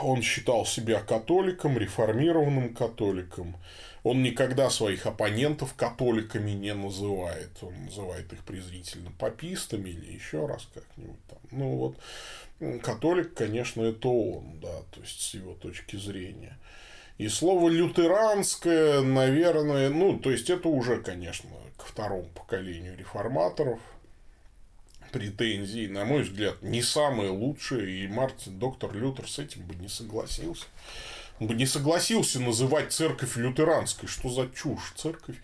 он 0.02 0.22
считал 0.22 0.66
себя 0.66 1.00
католиком, 1.00 1.78
реформированным 1.78 2.74
католиком. 2.74 3.56
Он 4.06 4.22
никогда 4.22 4.70
своих 4.70 5.04
оппонентов 5.04 5.74
католиками 5.74 6.52
не 6.52 6.72
называет. 6.74 7.50
Он 7.60 7.86
называет 7.86 8.32
их 8.32 8.44
презрительно 8.44 9.10
попистами 9.18 9.90
или 9.90 10.12
еще 10.12 10.46
раз 10.46 10.68
как-нибудь 10.72 11.18
там. 11.28 11.38
Ну 11.50 11.76
вот, 11.76 12.82
католик, 12.82 13.34
конечно, 13.34 13.82
это 13.82 14.06
он, 14.06 14.60
да, 14.60 14.82
то 14.92 15.00
есть 15.00 15.20
с 15.20 15.34
его 15.34 15.54
точки 15.54 15.96
зрения. 15.96 16.56
И 17.18 17.26
слово 17.26 17.68
лютеранское, 17.68 19.00
наверное, 19.00 19.90
ну, 19.90 20.20
то 20.20 20.30
есть 20.30 20.50
это 20.50 20.68
уже, 20.68 21.02
конечно, 21.02 21.50
к 21.76 21.82
второму 21.82 22.28
поколению 22.32 22.96
реформаторов 22.96 23.80
претензии, 25.10 25.88
на 25.88 26.04
мой 26.04 26.22
взгляд, 26.22 26.62
не 26.62 26.80
самые 26.80 27.30
лучшие, 27.30 28.04
и 28.04 28.06
Мартин, 28.06 28.56
доктор 28.60 28.94
Лютер 28.94 29.28
с 29.28 29.40
этим 29.40 29.62
бы 29.62 29.74
не 29.74 29.88
согласился 29.88 30.66
бы 31.40 31.54
не 31.54 31.66
согласился 31.66 32.40
называть 32.40 32.92
церковь 32.92 33.36
лютеранской. 33.36 34.08
Что 34.08 34.28
за 34.28 34.48
чушь? 34.48 34.92
Церковь 34.96 35.36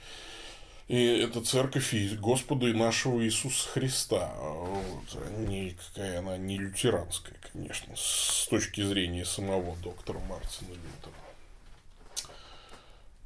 и 0.93 1.07
это 1.07 1.41
церковь 1.41 1.95
Господа 2.19 2.67
и 2.67 2.75
нашего 2.75 3.25
Иисуса 3.25 3.67
Христа. 3.69 4.31
Вот. 4.37 5.49
Не, 5.49 5.71
какая 5.71 6.19
она 6.19 6.37
не 6.37 6.59
лютеранская, 6.59 7.37
конечно, 7.53 7.95
с 7.97 8.47
точки 8.51 8.83
зрения 8.83 9.25
самого 9.25 9.75
доктора 9.77 10.19
Мартина 10.29 10.69
Лютера. 10.69 11.15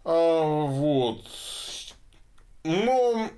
А, 0.04 0.42
вот. 0.42 1.24
Но 2.62 3.30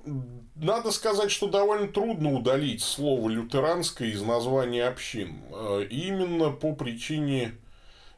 надо 0.53 0.91
сказать, 0.91 1.31
что 1.31 1.47
довольно 1.47 1.87
трудно 1.87 2.31
удалить 2.33 2.83
слово 2.83 3.29
лютеранское 3.29 4.09
из 4.09 4.21
названия 4.21 4.85
общин. 4.85 5.41
А, 5.51 5.81
именно 5.81 6.51
по 6.51 6.75
причине 6.75 7.53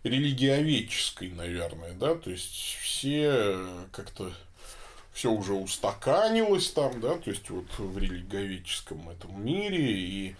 религиоведческой, 0.03 1.29
наверное, 1.29 1.93
да, 1.93 2.15
то 2.15 2.29
есть 2.29 2.77
все 2.81 3.57
как-то 3.91 4.31
все 5.13 5.31
уже 5.31 5.53
устаканилось 5.53 6.71
там, 6.71 6.99
да, 7.01 7.17
то 7.17 7.29
есть 7.29 7.49
вот 7.49 7.67
в 7.77 7.97
религиоведческом 7.97 9.09
этом 9.09 9.43
мире, 9.43 9.91
и, 9.91 10.35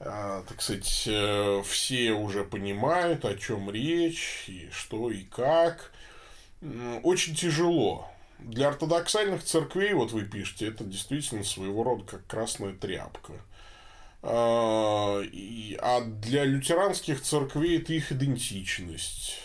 а, 0.00 0.42
так 0.42 0.60
сказать, 0.60 1.04
э, 1.06 1.62
все 1.64 2.12
уже 2.12 2.44
понимают, 2.44 3.24
о 3.24 3.36
чем 3.36 3.70
речь, 3.70 4.44
и 4.48 4.68
что 4.72 5.10
и 5.10 5.22
как. 5.22 5.92
Очень 7.04 7.36
тяжело, 7.36 8.10
для 8.38 8.68
ортодоксальных 8.68 9.44
церквей, 9.44 9.92
вот 9.92 10.10
вы 10.10 10.24
пишете, 10.24 10.66
это 10.66 10.84
действительно 10.84 11.44
своего 11.44 11.84
рода 11.84 12.04
как 12.04 12.26
красная 12.26 12.72
тряпка. 12.72 13.32
А, 14.22 15.22
а 15.80 16.00
для 16.00 16.44
лютеранских 16.44 17.22
церквей 17.22 17.78
это 17.78 17.92
их 17.92 18.10
идентичность. 18.12 19.36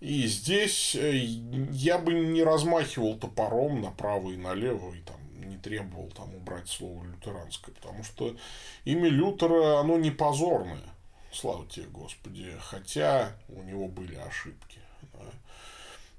И 0.00 0.26
здесь 0.28 0.94
э, 0.94 1.16
я 1.16 1.98
бы 1.98 2.14
не 2.14 2.44
размахивал 2.44 3.18
топором 3.18 3.80
направо 3.80 4.30
и 4.30 4.36
налево 4.36 4.94
и 4.94 5.00
там 5.00 5.16
не 5.40 5.56
требовал 5.56 6.08
там 6.10 6.32
убрать 6.36 6.68
слово 6.68 7.04
лютеранское, 7.04 7.74
потому 7.74 8.04
что 8.04 8.36
имя 8.84 9.08
Лютера, 9.08 9.80
оно 9.80 9.98
не 9.98 10.12
позорное. 10.12 10.94
Слава 11.32 11.66
тебе, 11.66 11.86
Господи. 11.86 12.52
Хотя 12.60 13.36
у 13.48 13.62
него 13.62 13.88
были 13.88 14.14
ошибки. 14.14 14.78
Да. 15.12 15.18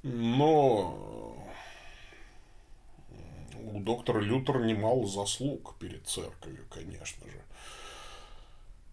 Но 0.03 1.35
у 3.63 3.79
доктора 3.79 4.19
Лютера 4.19 4.63
немало 4.63 5.07
заслуг 5.07 5.75
перед 5.79 6.07
церковью, 6.07 6.65
конечно 6.69 7.25
же. 7.25 7.38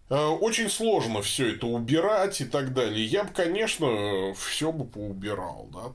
Э, 0.09 0.25
очень 0.27 0.69
сложно 0.69 1.21
все 1.21 1.53
это 1.53 1.67
убирать 1.67 2.41
и 2.41 2.45
так 2.45 2.73
далее. 2.73 3.05
Я 3.05 3.23
бы, 3.25 3.33
конечно, 3.33 4.33
все 4.35 4.71
бы 4.71 4.85
поубирал, 4.85 5.67
да, 5.73 5.93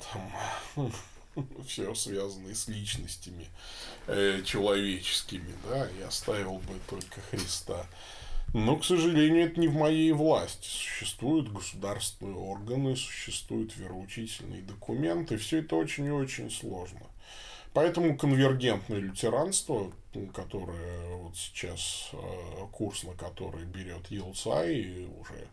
там 0.75 0.93
все 1.67 1.95
связанное 1.95 2.55
с 2.55 2.69
личностями 2.69 3.47
э, 4.07 4.43
человеческими, 4.45 5.55
да, 5.69 5.89
и 5.99 6.03
оставил 6.03 6.59
бы 6.59 6.75
только 6.89 7.21
Христа. 7.31 7.87
Но, 8.55 8.77
к 8.77 8.85
сожалению, 8.85 9.47
это 9.47 9.59
не 9.59 9.69
в 9.69 9.75
моей 9.75 10.13
власти. 10.13 10.69
Существуют 10.69 11.51
государственные 11.51 12.37
органы, 12.37 12.97
существуют 12.97 13.75
вероучительные 13.79 14.61
документы. 14.61 15.39
Все 15.39 15.61
это 15.61 15.77
очень 15.77 16.05
и 16.05 16.11
очень 16.11 16.51
сложно. 16.51 17.01
Поэтому 17.73 18.15
конвергентное 18.19 18.99
лютеранство, 18.99 19.91
которое 20.35 21.17
вот 21.17 21.37
сейчас 21.37 22.11
э, 22.13 22.67
курс, 22.73 23.05
на 23.05 23.15
который 23.15 23.65
берет 23.65 24.07
Елцай 24.11 25.09
уже 25.19 25.49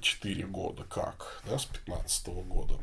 4 0.00 0.42
э, 0.42 0.46
года 0.46 0.84
как, 0.84 1.42
да, 1.46 1.58
с 1.58 1.66
15 1.66 2.28
года, 2.46 2.74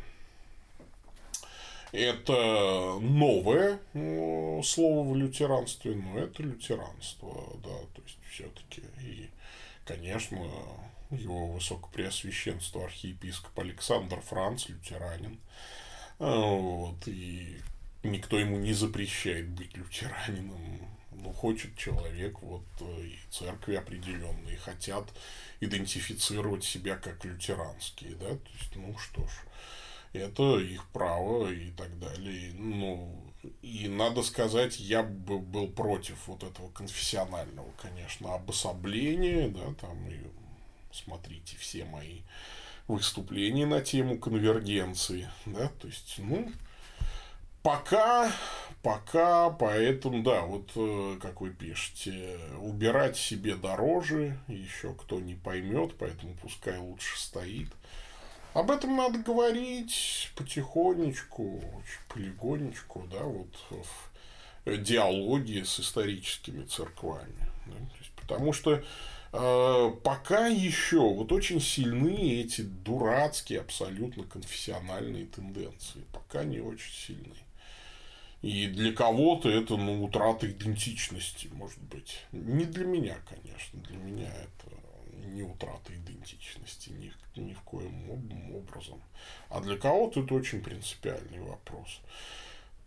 это 1.91 2.99
новое 2.99 3.79
ну, 3.93 4.61
слово 4.63 5.09
в 5.09 5.15
лютеранстве, 5.15 5.95
но 5.95 6.19
это 6.19 6.43
лютеранство, 6.43 7.33
да, 7.63 7.77
то 7.93 8.01
есть 8.03 8.17
все-таки 8.29 8.83
и, 9.01 9.29
конечно, 9.85 10.37
его 11.11 11.47
высокопреосвященство 11.47 12.83
архиепископ 12.83 13.57
Александр 13.59 14.19
Франц, 14.21 14.67
лютеранин, 14.67 15.39
вот, 16.19 17.07
и 17.07 17.57
никто 18.05 18.37
ему 18.39 18.57
не 18.57 18.73
запрещает 18.73 19.49
быть 19.49 19.75
лютеранином. 19.75 20.79
Ну, 21.11 21.33
хочет 21.33 21.75
человек, 21.77 22.41
вот, 22.41 22.65
и 22.81 23.17
церкви 23.31 23.75
определенные 23.75 24.57
хотят 24.57 25.11
идентифицировать 25.59 26.63
себя 26.63 26.97
как 26.97 27.25
лютеранские, 27.25 28.15
да, 28.15 28.29
то 28.29 28.49
есть, 28.59 28.75
ну 28.75 28.95
что 28.97 29.25
ж, 29.25 29.31
это 30.13 30.59
их 30.59 30.87
право 30.89 31.51
и 31.51 31.71
так 31.71 31.97
далее. 31.99 32.53
Ну, 32.53 33.33
и 33.61 33.87
надо 33.87 34.23
сказать, 34.23 34.79
я 34.79 35.03
бы 35.03 35.39
был 35.39 35.67
против 35.67 36.27
вот 36.27 36.43
этого 36.43 36.69
конфессионального, 36.69 37.71
конечно, 37.81 38.35
обособления, 38.35 39.49
да, 39.49 39.73
там, 39.81 40.07
и 40.07 40.19
смотрите 40.91 41.57
все 41.57 41.85
мои 41.85 42.21
выступления 42.87 43.65
на 43.65 43.81
тему 43.81 44.19
конвергенции, 44.19 45.29
да, 45.45 45.69
то 45.69 45.87
есть, 45.87 46.15
ну, 46.19 46.51
Пока, 47.65 48.31
пока, 48.83 49.49
поэтому, 49.49 50.21
да, 50.21 50.41
вот 50.41 50.69
э, 50.75 51.17
как 51.19 51.41
вы 51.41 51.49
пишете, 51.49 52.37
убирать 52.59 53.17
себе 53.17 53.55
дороже, 53.55 54.37
еще 54.47 54.93
кто 54.93 55.19
не 55.19 55.33
поймет, 55.33 55.95
поэтому 55.97 56.35
пускай 56.35 56.77
лучше 56.77 57.19
стоит. 57.19 57.69
Об 58.53 58.69
этом 58.69 58.95
надо 58.95 59.17
говорить 59.17 60.31
потихонечку, 60.35 61.59
полигонечку, 62.07 63.07
да, 63.11 63.23
вот 63.23 63.57
в 63.71 64.77
диалоге 64.77 65.65
с 65.65 65.79
историческими 65.79 66.65
церквами. 66.65 67.49
Да, 67.65 67.79
есть, 67.99 68.11
потому 68.11 68.53
что 68.53 68.83
э, 69.33 69.91
пока 70.03 70.45
еще 70.45 70.99
вот 70.99 71.31
очень 71.31 71.59
сильны 71.59 72.41
эти 72.41 72.61
дурацкие 72.61 73.61
абсолютно 73.61 74.23
конфессиональные 74.23 75.25
тенденции, 75.25 76.03
пока 76.13 76.43
не 76.43 76.59
очень 76.59 76.93
сильны. 76.93 77.44
И 78.45 78.67
для 78.67 78.93
кого-то 78.93 79.49
это 79.49 79.75
ну, 79.75 80.03
утрата 80.03 80.47
идентичности, 80.47 81.47
может 81.47 81.81
быть. 81.81 82.19
Не 82.31 82.65
для 82.65 82.85
меня, 82.85 83.17
конечно. 83.27 83.81
Для 83.81 83.97
меня 83.97 84.27
это 84.27 84.75
не 85.29 85.41
утрата 85.41 85.91
идентичности 85.95 86.91
ни, 86.91 87.11
ни 87.35 87.53
в 87.53 87.61
коем 87.61 88.07
образом. 88.53 89.01
А 89.49 89.61
для 89.61 89.77
кого-то 89.77 90.21
это 90.21 90.35
очень 90.35 90.61
принципиальный 90.61 91.39
вопрос. 91.39 92.01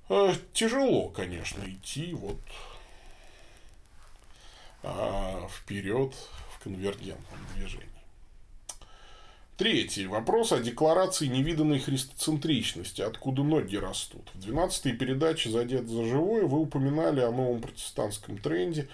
Э, 0.08 0.32
тяжело, 0.52 1.08
конечно, 1.08 1.60
идти 1.68 2.14
вот 2.14 2.40
а, 4.84 5.48
вперед 5.48 6.14
в 6.52 6.62
конвергентном 6.62 7.40
движении. 7.56 7.97
Третий 9.58 10.06
вопрос 10.06 10.52
о 10.52 10.60
декларации 10.60 11.26
невиданной 11.26 11.80
христоцентричности. 11.80 13.02
Откуда 13.02 13.42
ноги 13.42 13.74
растут? 13.74 14.30
В 14.34 14.48
12-й 14.48 14.92
передаче 14.92 15.50
«Задет 15.50 15.88
за 15.88 16.04
живое» 16.04 16.44
вы 16.44 16.60
упоминали 16.60 17.18
о 17.22 17.32
новом 17.32 17.60
протестантском 17.60 18.38
тренде, 18.38 18.88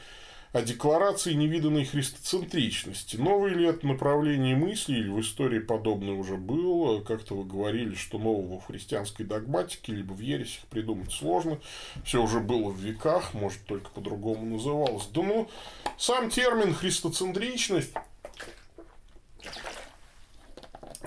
о 0.55 0.63
декларации 0.63 1.35
невиданной 1.35 1.85
христоцентричности. 1.85 3.17
Новое 3.17 3.51
ли 3.51 3.67
это 3.67 3.87
направление 3.87 4.57
мысли 4.57 4.95
или 4.95 5.11
в 5.11 5.21
истории 5.21 5.59
подобное 5.59 6.15
уже 6.15 6.37
было? 6.37 7.03
Как-то 7.03 7.35
вы 7.35 7.45
говорили, 7.45 7.95
что 7.95 8.19
нового 8.19 8.59
в 8.59 8.65
христианской 8.65 9.27
догматике 9.27 9.93
либо 9.93 10.15
в 10.15 10.21
ересях 10.21 10.65
придумать 10.71 11.13
сложно. 11.13 11.59
Все 12.07 12.23
уже 12.23 12.41
было 12.41 12.71
в 12.71 12.79
веках, 12.79 13.35
может, 13.35 13.63
только 13.67 13.91
по-другому 13.91 14.47
называлось. 14.47 15.09
Да 15.13 15.25
ну, 15.25 15.51
сам 15.99 16.31
термин 16.31 16.73
христоцентричность 16.73 17.93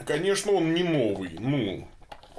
Конечно, 0.08 0.54
он 0.54 0.74
не 0.74 0.84
новый. 0.84 1.36
Ну, 1.38 1.88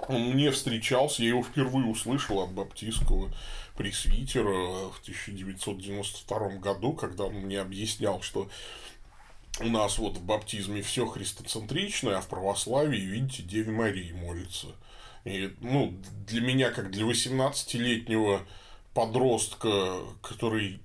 он 0.08 0.30
мне 0.30 0.50
встречался, 0.50 1.22
я 1.22 1.28
его 1.28 1.42
впервые 1.42 1.86
услышал 1.86 2.40
от 2.40 2.50
баптистского 2.50 3.30
пресвитера 3.76 4.88
в 4.88 4.98
1992 5.02 6.48
году, 6.56 6.94
когда 6.94 7.24
он 7.24 7.34
мне 7.34 7.60
объяснял, 7.60 8.22
что 8.22 8.48
у 9.60 9.68
нас 9.68 9.98
вот 9.98 10.16
в 10.16 10.24
баптизме 10.24 10.82
все 10.82 11.06
христоцентричное, 11.06 12.16
а 12.16 12.20
в 12.20 12.28
православии, 12.28 13.00
видите, 13.00 13.42
Деве 13.42 13.70
Марии 13.70 14.12
молится. 14.12 14.68
И, 15.24 15.52
ну, 15.60 15.94
для 16.26 16.40
меня, 16.40 16.70
как 16.70 16.90
для 16.90 17.04
18-летнего 17.04 18.46
подростка, 18.94 19.98
который 20.22 20.80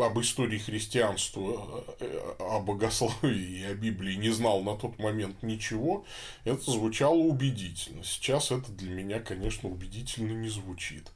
об 0.00 0.20
истории 0.20 0.58
христианства, 0.58 1.84
э, 2.00 2.34
о 2.38 2.60
богословии 2.60 3.60
и 3.60 3.64
о 3.64 3.74
Библии 3.74 4.14
не 4.14 4.30
знал 4.30 4.62
на 4.62 4.76
тот 4.76 4.98
момент 4.98 5.42
ничего, 5.42 6.04
это 6.44 6.70
звучало 6.70 7.16
убедительно. 7.16 8.04
Сейчас 8.04 8.50
это 8.50 8.70
для 8.72 8.90
меня, 8.90 9.20
конечно, 9.20 9.68
убедительно 9.68 10.32
не 10.32 10.48
звучит. 10.48 11.10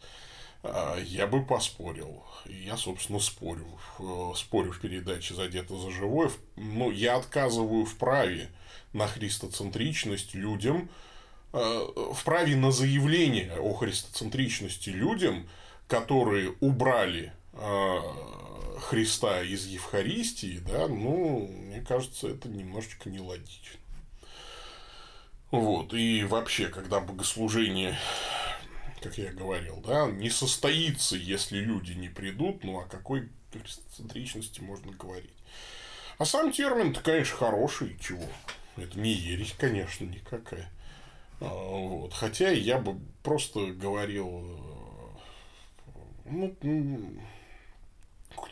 А, 0.63 0.99
я 0.99 1.27
бы 1.27 1.45
поспорил. 1.45 2.23
Я, 2.47 2.77
собственно, 2.77 3.19
спорю. 3.19 3.67
Спорю 4.37 4.73
в 4.73 4.81
передаче 4.81 5.35
«Задето 5.35 5.77
за 5.77 5.91
живое». 5.91 6.31
Но 6.57 6.91
я 6.91 7.17
отказываю 7.17 7.85
в 7.85 7.97
праве 7.97 8.49
на 8.93 9.07
христоцентричность 9.07 10.35
людям, 10.35 10.89
э, 11.53 11.59
в 11.59 12.25
праве 12.25 12.57
на 12.57 12.71
заявление 12.71 13.59
о 13.59 13.75
христоцентричности 13.75 14.91
людям, 14.91 15.49
которые 15.89 16.55
убрали 16.61 17.27
э, 17.27 17.42
Христа 17.53 19.43
из 19.43 19.67
Евхаристии, 19.67 20.59
да, 20.59 20.89
ну, 20.89 21.47
мне 21.49 21.81
кажется, 21.81 22.29
это 22.29 22.49
немножечко 22.49 23.11
нелогично. 23.11 23.79
Вот, 25.51 25.93
и 25.93 26.25
вообще, 26.25 26.69
когда 26.69 27.01
богослужение, 27.01 27.97
как 29.03 29.19
я 29.19 29.33
говорил, 29.33 29.83
да, 29.87 30.11
не 30.11 30.31
состоится, 30.31 31.17
если 31.17 31.59
люди 31.59 31.93
не 31.93 32.09
придут, 32.09 32.65
ну, 32.65 32.81
о 32.81 32.85
какой 32.85 33.29
христоцентричности 33.53 34.61
можно 34.61 34.93
говорить. 34.93 35.37
А 36.19 36.25
сам 36.25 36.53
термин-то, 36.53 37.01
конечно, 37.01 37.37
хороший, 37.37 37.99
чего? 38.01 38.27
Это 38.77 38.99
не 38.99 39.13
ересь, 39.13 39.55
конечно, 39.59 40.05
никакая. 40.05 40.71
А, 41.41 41.49
вот. 41.49 42.15
Хотя 42.15 42.51
я 42.51 42.79
бы 42.79 42.99
просто 43.23 43.67
говорил, 43.73 44.29
ну, 46.25 46.57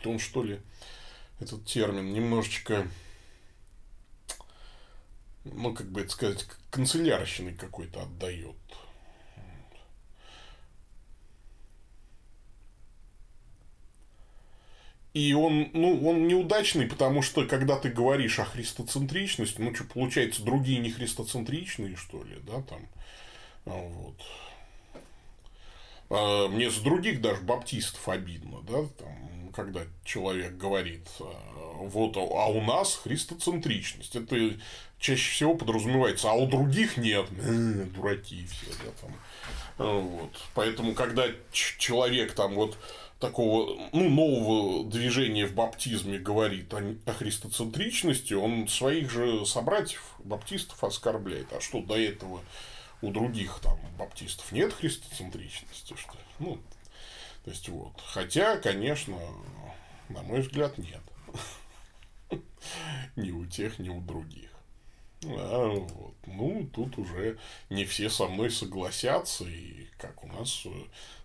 как-то 0.01 0.19
что 0.19 0.43
ли, 0.43 0.59
этот 1.39 1.65
термин 1.65 2.13
немножечко, 2.13 2.87
ну, 5.43 5.73
как 5.73 5.91
бы 5.91 6.01
это 6.01 6.09
сказать, 6.09 6.45
канцелярщиной 6.69 7.53
какой-то 7.53 8.01
отдает. 8.03 8.55
И 15.13 15.33
он, 15.33 15.69
ну, 15.73 16.07
он 16.07 16.27
неудачный, 16.27 16.87
потому 16.87 17.21
что, 17.21 17.45
когда 17.45 17.77
ты 17.77 17.89
говоришь 17.89 18.39
о 18.39 18.45
христоцентричности, 18.45 19.59
ну, 19.59 19.75
что, 19.75 19.83
получается, 19.83 20.41
другие 20.41 20.79
не 20.79 20.89
христоцентричные, 20.89 21.97
что 21.97 22.23
ли, 22.23 22.37
да, 22.47 22.61
там, 22.61 22.87
а 23.65 23.71
вот. 23.71 24.15
А, 26.11 26.47
мне 26.49 26.69
с 26.69 26.77
других 26.77 27.21
даже 27.21 27.41
баптистов 27.41 28.07
обидно, 28.09 28.61
да, 28.63 28.83
там, 28.97 29.51
когда 29.55 29.81
человек 30.03 30.57
говорит, 30.57 31.07
а, 31.19 31.25
вот, 31.83 32.17
а 32.17 32.47
у 32.49 32.61
нас 32.61 32.95
христоцентричность. 33.03 34.15
Это 34.15 34.57
чаще 34.99 35.31
всего 35.31 35.55
подразумевается, 35.55 36.29
а 36.29 36.33
у 36.33 36.47
других 36.47 36.97
нет. 36.97 37.27
Э, 37.39 37.85
дураки 37.95 38.45
все, 38.45 38.71
да, 38.85 38.91
там. 39.01 39.15
Вот. 39.77 40.31
Поэтому, 40.53 40.93
когда 40.93 41.27
человек 41.51 42.33
там 42.33 42.53
вот 42.53 42.77
такого 43.19 43.89
ну, 43.93 44.09
нового 44.09 44.89
движения 44.89 45.45
в 45.45 45.53
баптизме 45.53 46.19
говорит 46.19 46.73
о, 46.73 46.95
о 47.05 47.13
христоцентричности, 47.13 48.33
он 48.33 48.67
своих 48.67 49.09
же 49.09 49.45
собратьев, 49.45 50.15
баптистов, 50.19 50.83
оскорбляет. 50.83 51.53
А 51.53 51.61
что 51.61 51.81
до 51.81 51.97
этого 51.97 52.41
у 53.01 53.11
других 53.11 53.59
там 53.61 53.77
баптистов 53.97 54.51
нет 54.51 54.73
христоцентричности, 54.73 55.95
что 55.95 56.17
Ну, 56.39 56.59
то 57.43 57.51
есть 57.51 57.67
вот. 57.69 57.99
Хотя, 58.05 58.57
конечно, 58.57 59.17
на 60.09 60.21
мой 60.21 60.41
взгляд, 60.41 60.77
нет. 60.77 61.01
Ни 63.15 63.31
у 63.31 63.45
тех, 63.45 63.79
ни 63.79 63.89
у 63.89 64.01
других. 64.01 64.49
А, 65.23 65.69
вот. 65.69 66.15
Ну, 66.25 66.67
тут 66.73 66.97
уже 66.97 67.37
не 67.69 67.85
все 67.85 68.09
со 68.09 68.27
мной 68.27 68.49
согласятся, 68.49 69.45
и 69.45 69.87
как 69.97 70.23
у 70.23 70.27
нас 70.27 70.63
э, 70.65 70.69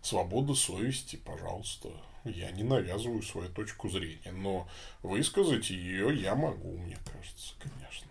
свобода 0.02 0.54
совести, 0.54 1.16
пожалуйста. 1.16 1.90
Я 2.24 2.50
не 2.50 2.64
навязываю 2.64 3.22
свою 3.22 3.48
точку 3.50 3.88
зрения, 3.88 4.32
но 4.32 4.68
высказать 5.02 5.70
ее 5.70 6.14
я 6.20 6.34
могу, 6.34 6.76
мне 6.76 6.98
кажется, 7.04 7.54
конечно. 7.60 8.08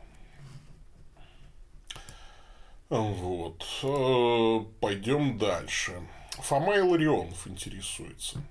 Вот. 2.90 3.66
Э, 3.84 4.66
Пойдем 4.80 5.38
дальше. 5.38 5.94
Фома 6.32 6.76
Иларионов 6.76 7.48
интересуется. 7.48 8.42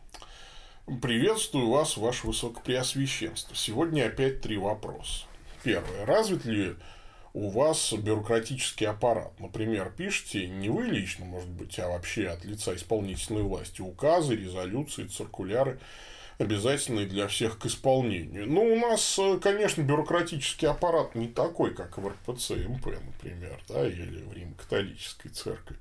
Приветствую 1.01 1.71
вас, 1.71 1.97
ваше 1.97 2.27
высокопреосвященство. 2.27 3.55
Сегодня 3.55 4.07
опять 4.07 4.41
три 4.41 4.59
вопроса. 4.59 5.27
Первое. 5.63 6.05
Развит 6.05 6.45
ли 6.45 6.77
у 7.35 7.51
вас 7.51 7.93
бюрократический 7.93 8.87
аппарат. 8.87 9.39
Например, 9.41 9.91
пишете 9.91 10.47
не 10.47 10.69
вы 10.69 10.85
лично, 10.85 11.25
может 11.25 11.51
быть, 11.51 11.79
а 11.81 11.89
вообще 11.89 12.29
от 12.29 12.45
лица 12.45 12.75
исполнительной 12.77 13.43
власти 13.43 13.83
указы, 13.83 14.37
резолюции, 14.37 15.07
циркуляры, 15.07 15.81
обязательные 16.39 17.07
для 17.07 17.29
всех 17.29 17.59
к 17.59 17.67
исполнению. 17.67 18.47
Но 18.47 18.65
ну, 18.65 18.75
у 18.75 18.77
нас, 18.77 19.19
конечно, 19.43 19.83
бюрократический 19.83 20.69
аппарат 20.69 21.15
не 21.15 21.29
такой, 21.29 21.75
как 21.75 21.99
в 21.99 22.09
РПЦ 22.09 22.51
МП, 22.51 22.87
например, 22.87 23.61
да, 23.69 23.87
или 23.87 24.23
в 24.23 24.33
Рим-католической 24.33 25.29
церкви. 25.29 25.77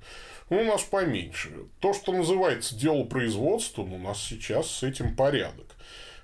У 0.50 0.56
нас 0.56 0.82
поменьше. 0.82 1.50
То, 1.80 1.94
что 1.94 2.12
называется 2.12 2.76
дело 2.76 3.04
производства, 3.04 3.82
у 3.82 3.98
нас 3.98 4.22
сейчас 4.22 4.70
с 4.70 4.82
этим 4.82 5.16
порядок. 5.16 5.74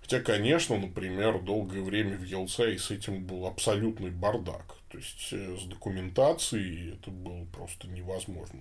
Хотя, 0.03 0.21
конечно, 0.21 0.77
например, 0.77 1.41
долгое 1.41 1.83
время 1.83 2.17
в 2.17 2.25
Елцае 2.25 2.79
с 2.79 2.91
этим 2.91 3.25
был 3.25 3.47
абсолютный 3.47 4.11
бардак. 4.11 4.77
То 4.91 4.99
есть, 4.99 5.29
э, 5.31 5.57
с 5.57 5.65
документацией 5.65 6.95
это 6.95 7.11
было 7.11 7.45
просто 7.47 7.87
невозможно. 7.87 8.61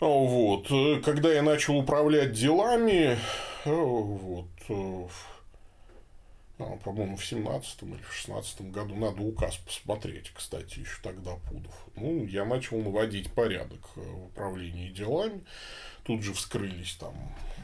Вот. 0.00 0.70
Э, 0.70 1.00
когда 1.00 1.32
я 1.32 1.42
начал 1.42 1.76
управлять 1.76 2.32
делами, 2.32 3.16
э, 3.64 3.70
вот, 3.70 4.48
а, 6.58 6.76
по-моему, 6.84 7.16
в 7.16 7.24
17 7.24 7.82
или 7.82 8.02
в 8.02 8.12
16 8.12 8.70
году, 8.70 8.94
надо 8.94 9.22
указ 9.22 9.56
посмотреть, 9.56 10.30
кстати, 10.32 10.80
еще 10.80 10.98
тогда 11.02 11.34
Пудов. 11.48 11.74
Ну, 11.96 12.24
я 12.26 12.44
начал 12.44 12.78
наводить 12.78 13.32
порядок 13.32 13.80
в 13.96 14.26
управлении 14.26 14.90
делами. 14.90 15.42
Тут 16.04 16.22
же 16.22 16.32
вскрылись 16.32 16.94
там 16.94 17.14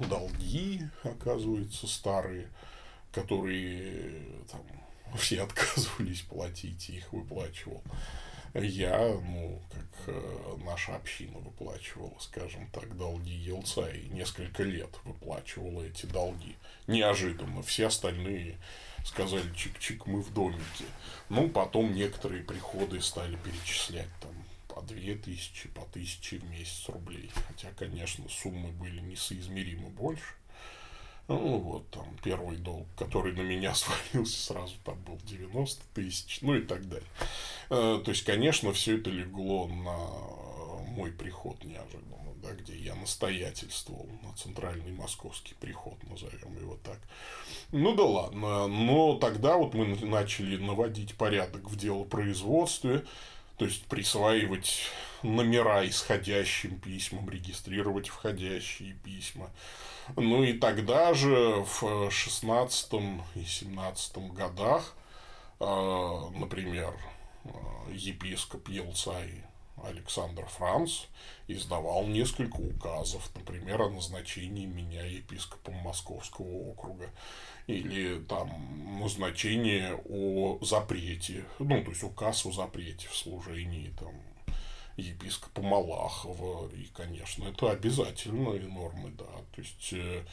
долги, 0.09 0.83
оказывается, 1.05 1.87
старые, 1.87 2.49
которые 3.13 4.25
там 4.51 4.63
все 5.19 5.43
отказывались 5.43 6.23
платить, 6.23 6.91
и 6.91 6.97
их 6.97 7.13
выплачивал. 7.13 7.83
Я, 8.55 8.99
ну, 8.99 9.63
как 9.71 10.15
э, 10.15 10.57
наша 10.65 10.97
община 10.97 11.39
выплачивала, 11.39 12.19
скажем 12.19 12.69
так, 12.73 12.97
долги 12.97 13.33
Елца, 13.33 13.89
и 13.89 14.09
несколько 14.09 14.65
лет 14.65 14.91
выплачивала 15.05 15.83
эти 15.83 16.07
долги. 16.07 16.57
Неожиданно. 16.89 17.63
Все 17.63 17.87
остальные 17.87 18.59
сказали, 19.05 19.49
чик-чик, 19.55 20.03
мы 20.07 20.21
в 20.21 20.33
домике. 20.33 20.85
Ну, 21.29 21.49
потом 21.49 21.95
некоторые 21.95 22.43
приходы 22.43 23.01
стали 23.01 23.37
перечислять 23.37 24.09
там 24.21 24.33
по 24.69 24.83
две 24.83 25.15
тысячи, 25.15 25.69
по 25.69 25.83
тысяче 25.87 26.39
в 26.39 26.45
месяц 26.51 26.89
рублей. 26.89 27.31
Хотя, 27.49 27.71
конечно, 27.79 28.29
суммы 28.29 28.73
были 28.73 29.01
несоизмеримо 29.01 29.91
больше. 29.91 30.35
Ну, 31.31 31.59
вот 31.59 31.89
там 31.91 32.09
первый 32.25 32.57
долг, 32.57 32.89
который 32.97 33.33
на 33.33 33.43
меня 33.43 33.73
свалился 33.77 34.47
сразу, 34.47 34.75
там 34.85 35.01
был 35.05 35.17
90 35.23 35.85
тысяч, 35.95 36.41
ну 36.43 36.57
и 36.57 36.61
так 36.61 36.89
далее. 36.89 37.07
Э, 37.71 38.03
то 38.05 38.11
есть, 38.11 38.25
конечно, 38.25 38.73
все 38.73 38.99
это 38.99 39.11
легло 39.11 39.69
на 39.69 40.91
мой 40.91 41.13
приход 41.13 41.63
неожиданно, 41.63 42.35
да, 42.43 42.51
где 42.55 42.77
я 42.77 42.97
настоятельствовал 42.97 44.09
на 44.25 44.35
центральный 44.35 44.91
московский 44.91 45.55
приход, 45.55 46.03
назовем 46.03 46.59
его 46.59 46.77
так. 46.83 46.99
Ну 47.71 47.95
да 47.95 48.05
ладно, 48.05 48.67
но 48.67 49.15
тогда 49.15 49.57
вот 49.57 49.73
мы 49.75 49.87
начали 50.05 50.57
наводить 50.57 51.15
порядок 51.15 51.71
в 51.71 51.77
делопроизводстве, 51.77 53.05
то 53.61 53.67
есть 53.67 53.85
присваивать 53.89 54.87
номера 55.23 55.87
исходящим 55.87 56.81
письмам, 56.81 57.29
регистрировать 57.29 58.09
входящие 58.09 58.95
письма, 58.95 59.51
ну 60.17 60.43
и 60.43 60.55
тогда 60.55 61.13
же 61.13 61.63
в 61.67 62.11
16 62.11 62.93
и 63.35 63.45
17 63.45 64.17
годах, 64.33 64.95
э, 65.61 66.21
например, 66.37 66.95
э, 67.45 67.51
епископ 67.93 68.67
Елцай 68.71 69.45
Александр 69.85 70.47
Франц 70.47 71.07
издавал 71.49 72.07
несколько 72.07 72.57
указов, 72.57 73.31
например, 73.35 73.83
о 73.83 73.91
назначении 73.91 74.67
меня 74.67 75.05
епископом 75.05 75.75
Московского 75.77 76.71
округа, 76.71 77.11
или 77.67 78.21
там 78.21 79.01
назначение 79.01 80.01
о 80.09 80.59
запрете, 80.63 81.45
ну, 81.59 81.83
то 81.83 81.91
есть 81.91 82.03
указ 82.03 82.45
о 82.47 82.53
запрете 82.53 83.09
в 83.09 83.17
служении 83.17 83.93
там 83.99 84.13
епископа 84.97 85.63
Малахова. 85.63 86.71
И, 86.75 86.85
конечно, 86.95 87.45
это 87.45 87.71
обязательные 87.71 88.61
нормы, 88.61 89.11
да. 89.11 89.25
То 89.55 89.61
есть, 89.61 89.93
э, 89.93 90.25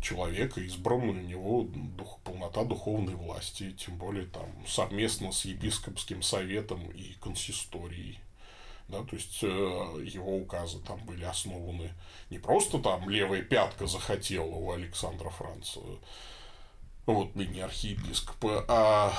человека, 0.00 0.60
избранный 0.60 1.10
у 1.10 1.26
него 1.26 1.66
дух, 1.96 2.18
полнота 2.24 2.64
духовной 2.64 3.14
власти, 3.14 3.72
тем 3.72 3.96
более 3.96 4.26
там 4.26 4.46
совместно 4.66 5.32
с 5.32 5.44
епископским 5.44 6.22
советом 6.22 6.90
и 6.90 7.14
консисторией. 7.14 8.18
Да, 8.88 9.02
то 9.02 9.16
есть 9.16 9.42
э, 9.42 9.46
его 9.46 10.36
указы 10.36 10.78
там 10.80 11.04
были 11.04 11.24
основаны 11.24 11.92
не 12.30 12.38
просто 12.38 12.78
там 12.78 13.08
левая 13.10 13.42
пятка 13.42 13.86
захотела 13.86 14.46
у 14.46 14.70
Александра 14.70 15.30
Франца, 15.30 15.80
вот 17.06 17.34
ныне 17.34 17.64
архиепископа, 17.64 18.64
а 18.68 19.12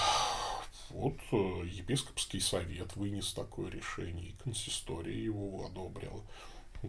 вот 0.89 1.17
э, 1.32 1.36
епископский 1.65 2.41
совет 2.41 2.95
вынес 2.95 3.34
такое 3.34 3.69
решение, 3.69 4.30
и 4.30 4.43
консистория 4.43 5.21
его 5.21 5.65
одобрила. 5.65 6.21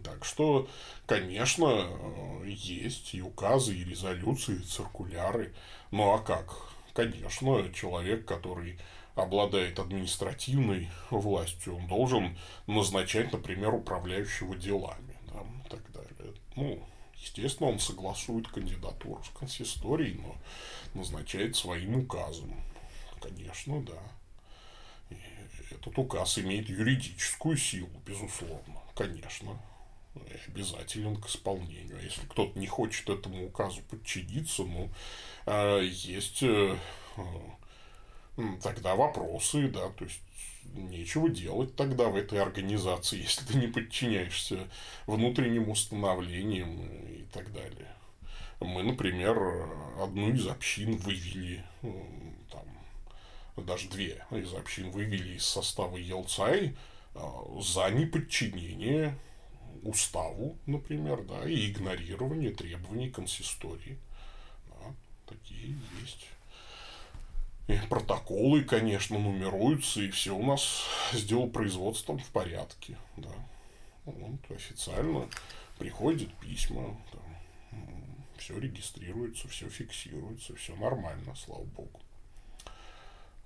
Так 0.05 0.25
что, 0.25 0.69
конечно, 1.07 1.67
э, 1.67 2.49
есть 2.49 3.15
и 3.15 3.23
указы, 3.23 3.75
и 3.75 3.85
резолюции, 3.85 4.57
и 4.57 4.65
циркуляры. 4.65 5.55
Ну 5.91 6.13
а 6.13 6.19
как? 6.19 6.55
Конечно, 6.95 7.73
человек, 7.73 8.25
который 8.25 8.79
обладает 9.19 9.79
административной 9.79 10.89
властью, 11.11 11.77
он 11.77 11.87
должен 11.87 12.39
назначать, 12.67 13.33
например, 13.33 13.75
управляющего 13.75 14.57
делами 14.57 15.17
да, 15.33 15.41
и 15.65 15.69
так 15.69 15.93
далее. 15.93 16.35
Ну, 16.57 16.83
естественно, 17.17 17.71
он 17.71 17.81
согласует 17.81 18.49
кандидатуру 18.49 19.23
с 19.25 19.39
консисторией, 19.39 20.21
но 20.21 20.37
назначает 20.95 21.57
своим 21.57 21.97
указом. 21.97 22.55
Конечно, 23.21 23.83
да. 23.83 24.01
И 25.11 25.17
этот 25.75 25.99
указ 25.99 26.39
имеет 26.39 26.69
юридическую 26.69 27.57
силу, 27.57 27.91
безусловно, 28.07 28.81
конечно. 28.95 29.61
И 30.15 30.51
обязателен 30.51 31.17
к 31.17 31.29
исполнению. 31.29 31.99
А 31.99 32.03
если 32.03 32.23
кто-то 32.27 32.59
не 32.59 32.67
хочет 32.67 33.09
этому 33.09 33.47
указу 33.47 33.83
подчиниться, 33.83 34.65
ну, 34.65 34.91
а, 35.47 35.81
есть 35.81 36.43
э, 36.43 36.77
тогда 38.63 38.95
вопросы, 38.95 39.69
да, 39.69 39.89
то 39.91 40.05
есть 40.05 40.21
нечего 40.75 41.29
делать 41.29 41.75
тогда 41.77 42.09
в 42.09 42.17
этой 42.17 42.41
организации, 42.41 43.19
если 43.23 43.45
ты 43.45 43.59
не 43.59 43.67
подчиняешься 43.67 44.69
внутренним 45.07 45.69
установлениям 45.69 46.81
и 47.07 47.25
так 47.33 47.53
далее. 47.53 47.89
мы, 48.61 48.83
например, 48.83 49.37
одну 50.01 50.31
из 50.33 50.47
общин 50.47 50.97
вывели, 50.97 51.65
там, 52.51 53.65
даже 53.65 53.89
две 53.89 54.25
из 54.31 54.53
общин 54.55 54.91
вывели 54.91 55.37
из 55.37 55.45
состава 55.45 55.97
Елцай 55.97 56.77
за 57.61 57.91
неподчинение 57.91 59.19
уставу, 59.83 60.59
например, 60.67 61.23
да, 61.23 61.49
и 61.49 61.71
игнорирование 61.71 62.51
требований 62.51 63.11
консистории. 63.11 63.99
Да, 64.67 64.95
такие 65.27 65.77
есть. 66.01 66.27
И 67.69 67.77
протоколы, 67.89 68.65
конечно, 68.65 69.19
нумеруются, 69.19 70.01
и 70.01 70.11
все 70.11 70.35
у 70.35 70.43
нас 70.43 70.85
с 71.13 71.23
делопроизводством 71.23 72.19
в 72.19 72.29
порядке. 72.31 72.97
Да. 73.17 73.29
Вот, 74.07 74.41
официально 74.51 75.29
приходят 75.79 76.33
письма, 76.39 76.97
там, 77.13 77.81
все 78.39 78.59
регистрируется, 78.59 79.49
все 79.49 79.69
фиксируется, 79.69 80.57
все 80.57 80.75
нормально, 80.77 81.35
слава 81.37 81.65
богу. 81.65 82.01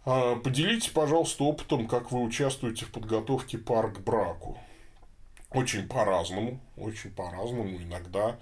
А, 0.04 0.37
поделитесь, 0.37 0.90
пожалуйста, 0.90 1.42
опытом, 1.42 1.88
как 1.88 2.12
вы 2.12 2.22
участвуете 2.22 2.85
в 2.85 2.92
подготовке 2.92 3.58
пар 3.58 3.90
к 3.90 3.98
браку. 4.00 4.56
Очень 5.50 5.88
по-разному, 5.88 6.61
очень 6.76 7.11
по-разному. 7.11 7.76
Иногда 7.76 8.38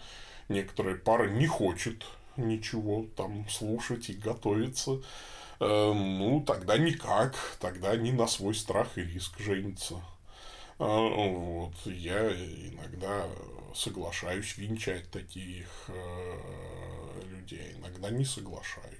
некоторые 0.48 0.96
пары 0.96 1.30
не 1.30 1.46
хочет 1.46 2.04
ничего 2.36 3.06
там 3.16 3.48
слушать 3.48 4.10
и 4.10 4.14
готовиться. 4.14 5.02
Э, 5.60 5.92
ну, 5.94 6.42
тогда 6.46 6.78
никак, 6.78 7.36
тогда 7.60 7.94
не 7.96 8.12
на 8.12 8.26
свой 8.26 8.54
страх 8.54 8.96
и 8.96 9.02
риск 9.02 9.38
жениться. 9.38 9.96
Э, 10.78 10.84
вот, 10.84 11.74
я 11.84 12.30
иногда 12.32 13.26
соглашаюсь 13.74 14.56
венчать 14.56 15.10
таких 15.10 15.68
э, 15.88 17.22
людей, 17.30 17.74
иногда 17.76 18.10
не 18.10 18.24
соглашаюсь. 18.24 18.96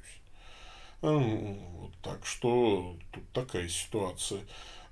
Вот, 1.01 1.93
так 2.03 2.27
что 2.27 2.99
тут 3.11 3.27
такая 3.33 3.69
ситуация. 3.69 4.43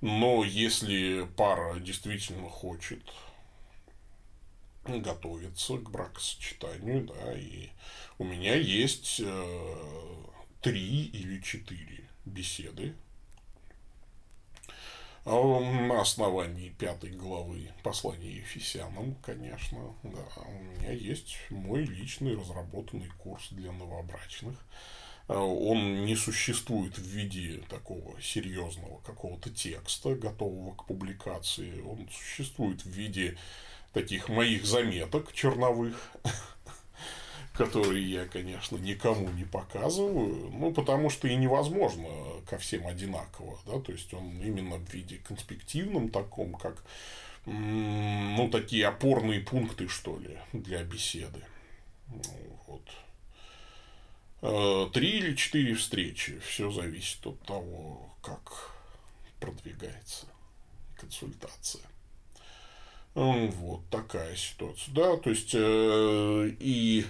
Но 0.00 0.42
если 0.42 1.28
пара 1.36 1.78
действительно 1.80 2.48
хочет 2.48 3.02
готовиться 4.86 5.76
к 5.76 5.90
бракосочетанию, 5.90 7.04
да, 7.04 7.34
и 7.34 7.68
у 8.16 8.24
меня 8.24 8.54
есть 8.54 9.20
три 10.60 11.06
или 11.06 11.40
четыре 11.40 12.08
беседы. 12.24 12.94
На 15.24 16.00
основании 16.00 16.70
пятой 16.70 17.10
главы 17.10 17.70
послания 17.82 18.36
Ефесянам, 18.36 19.14
конечно, 19.16 19.94
да, 20.02 20.24
у 20.46 20.62
меня 20.62 20.92
есть 20.92 21.36
мой 21.50 21.84
личный 21.84 22.34
разработанный 22.34 23.10
курс 23.18 23.48
для 23.50 23.72
новобрачных– 23.72 24.56
а, 25.28 25.40
он 25.40 26.06
не 26.06 26.16
существует 26.16 26.96
в 26.98 27.02
виде 27.02 27.62
такого 27.68 28.20
серьезного 28.20 28.98
какого-то 29.02 29.50
текста, 29.50 30.14
готового 30.14 30.74
к 30.74 30.86
публикации. 30.86 31.80
Он 31.82 32.08
существует 32.10 32.82
в 32.82 32.88
виде 32.88 33.36
таких 33.92 34.30
моих 34.30 34.64
заметок 34.64 35.32
черновых, 35.34 36.12
которые 37.58 38.08
я, 38.08 38.24
конечно, 38.24 38.76
никому 38.76 39.28
не 39.30 39.44
показываю, 39.44 40.48
ну, 40.52 40.72
потому 40.72 41.10
что 41.10 41.26
и 41.26 41.34
невозможно 41.34 42.08
ко 42.48 42.56
всем 42.56 42.86
одинаково, 42.86 43.58
да, 43.66 43.80
то 43.80 43.90
есть 43.90 44.14
он 44.14 44.40
именно 44.40 44.76
в 44.76 44.94
виде 44.94 45.18
конспективном 45.18 46.08
таком, 46.08 46.54
как, 46.54 46.84
ну, 47.46 48.48
такие 48.52 48.86
опорные 48.86 49.40
пункты, 49.40 49.88
что 49.88 50.16
ли, 50.20 50.38
для 50.52 50.84
беседы. 50.84 51.44
Ну, 52.06 52.22
вот. 52.68 52.88
Э, 54.40 54.88
три 54.92 55.18
или 55.18 55.34
четыре 55.34 55.74
встречи. 55.74 56.38
Все 56.38 56.70
зависит 56.70 57.26
от 57.26 57.40
того, 57.40 58.14
как 58.22 58.72
продвигается 59.40 60.26
консультация. 60.96 61.82
Вот 63.14 63.80
такая 63.90 64.36
ситуация. 64.36 64.94
Да, 64.94 65.16
то 65.16 65.30
есть 65.30 65.50
э, 65.52 66.50
и 66.60 67.04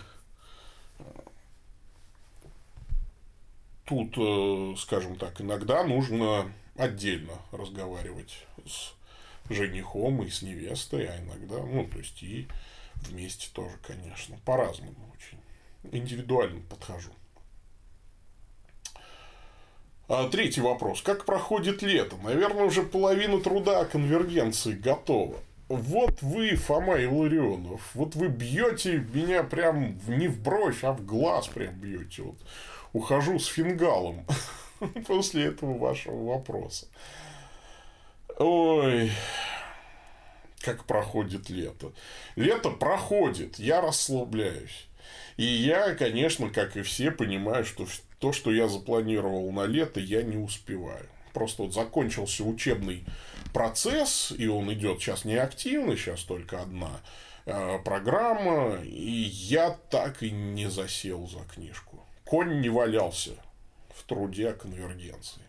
тут, 3.88 4.14
э, 4.16 4.74
скажем 4.79 5.16
так, 5.16 5.40
иногда 5.40 5.83
нужно 5.83 6.53
отдельно 6.77 7.33
разговаривать 7.51 8.46
с 8.66 8.92
женихом 9.51 10.22
и 10.22 10.31
с 10.31 10.42
невестой, 10.42 11.07
а 11.07 11.18
иногда, 11.20 11.59
ну, 11.59 11.87
то 11.87 11.98
есть 11.98 12.22
и 12.22 12.48
вместе 12.96 13.48
тоже, 13.53 13.74
конечно, 13.87 14.37
по-разному 14.44 15.12
очень 15.14 15.38
индивидуально 15.90 16.61
подхожу. 16.68 17.11
А, 20.09 20.29
третий 20.29 20.61
вопрос. 20.61 21.03
Как 21.03 21.24
проходит 21.24 21.83
лето? 21.83 22.16
Наверное, 22.22 22.64
уже 22.64 22.83
половина 22.83 23.40
труда 23.40 23.85
конвергенции 23.85 24.72
готова. 24.72 25.37
Вот 25.68 26.22
вы, 26.22 26.57
Фома 26.57 27.03
Илларионов, 27.03 27.83
вот 27.92 28.14
вы 28.14 28.29
бьете 28.29 29.05
меня 29.12 29.42
прям 29.42 29.98
не 30.07 30.27
в 30.29 30.40
бровь, 30.40 30.83
а 30.83 30.92
в 30.92 31.05
глаз 31.05 31.48
прям 31.48 31.74
бьете. 31.74 32.22
Вот 32.22 32.38
ухожу 32.92 33.38
с 33.38 33.46
фингалом 33.46 34.24
после 35.07 35.46
этого 35.46 35.79
вашего 35.79 36.33
вопроса. 36.33 36.87
Ой, 38.38 39.11
как 40.61 40.85
проходит 40.85 41.51
лето. 41.51 41.92
Лето 42.37 42.70
проходит, 42.70 43.59
я 43.59 43.81
расслабляюсь. 43.81 44.87
И 45.37 45.44
я, 45.44 45.94
конечно, 45.94 46.51
как 46.51 46.77
и 46.77 46.83
все, 46.83 47.11
понимаю, 47.11 47.64
что 47.64 47.87
то, 48.18 48.33
что 48.33 48.53
я 48.53 48.68
запланировал 48.68 49.51
на 49.53 49.64
лето, 49.64 50.01
я 50.01 50.22
не 50.22 50.37
успеваю. 50.37 51.09
Просто 51.33 51.62
вот 51.62 51.74
закончился 51.74 52.44
учебный 52.44 53.05
процесс, 53.53 54.33
и 54.37 54.48
он 54.48 54.72
идет 54.72 55.01
сейчас 55.01 55.24
не 55.24 55.37
активно, 55.37 55.96
сейчас 55.96 56.22
только 56.22 56.61
одна 56.61 57.01
э, 57.46 57.79
программа, 57.85 58.81
и 58.83 59.11
я 59.11 59.70
так 59.90 60.22
и 60.22 60.31
не 60.31 60.68
засел 60.68 61.29
за 61.29 61.40
книжку. 61.40 61.97
Конь 62.28 62.60
не 62.60 62.68
валялся 62.68 63.30
в 63.88 64.02
труде 64.02 64.50
о 64.50 64.52
конвергенции. 64.52 65.40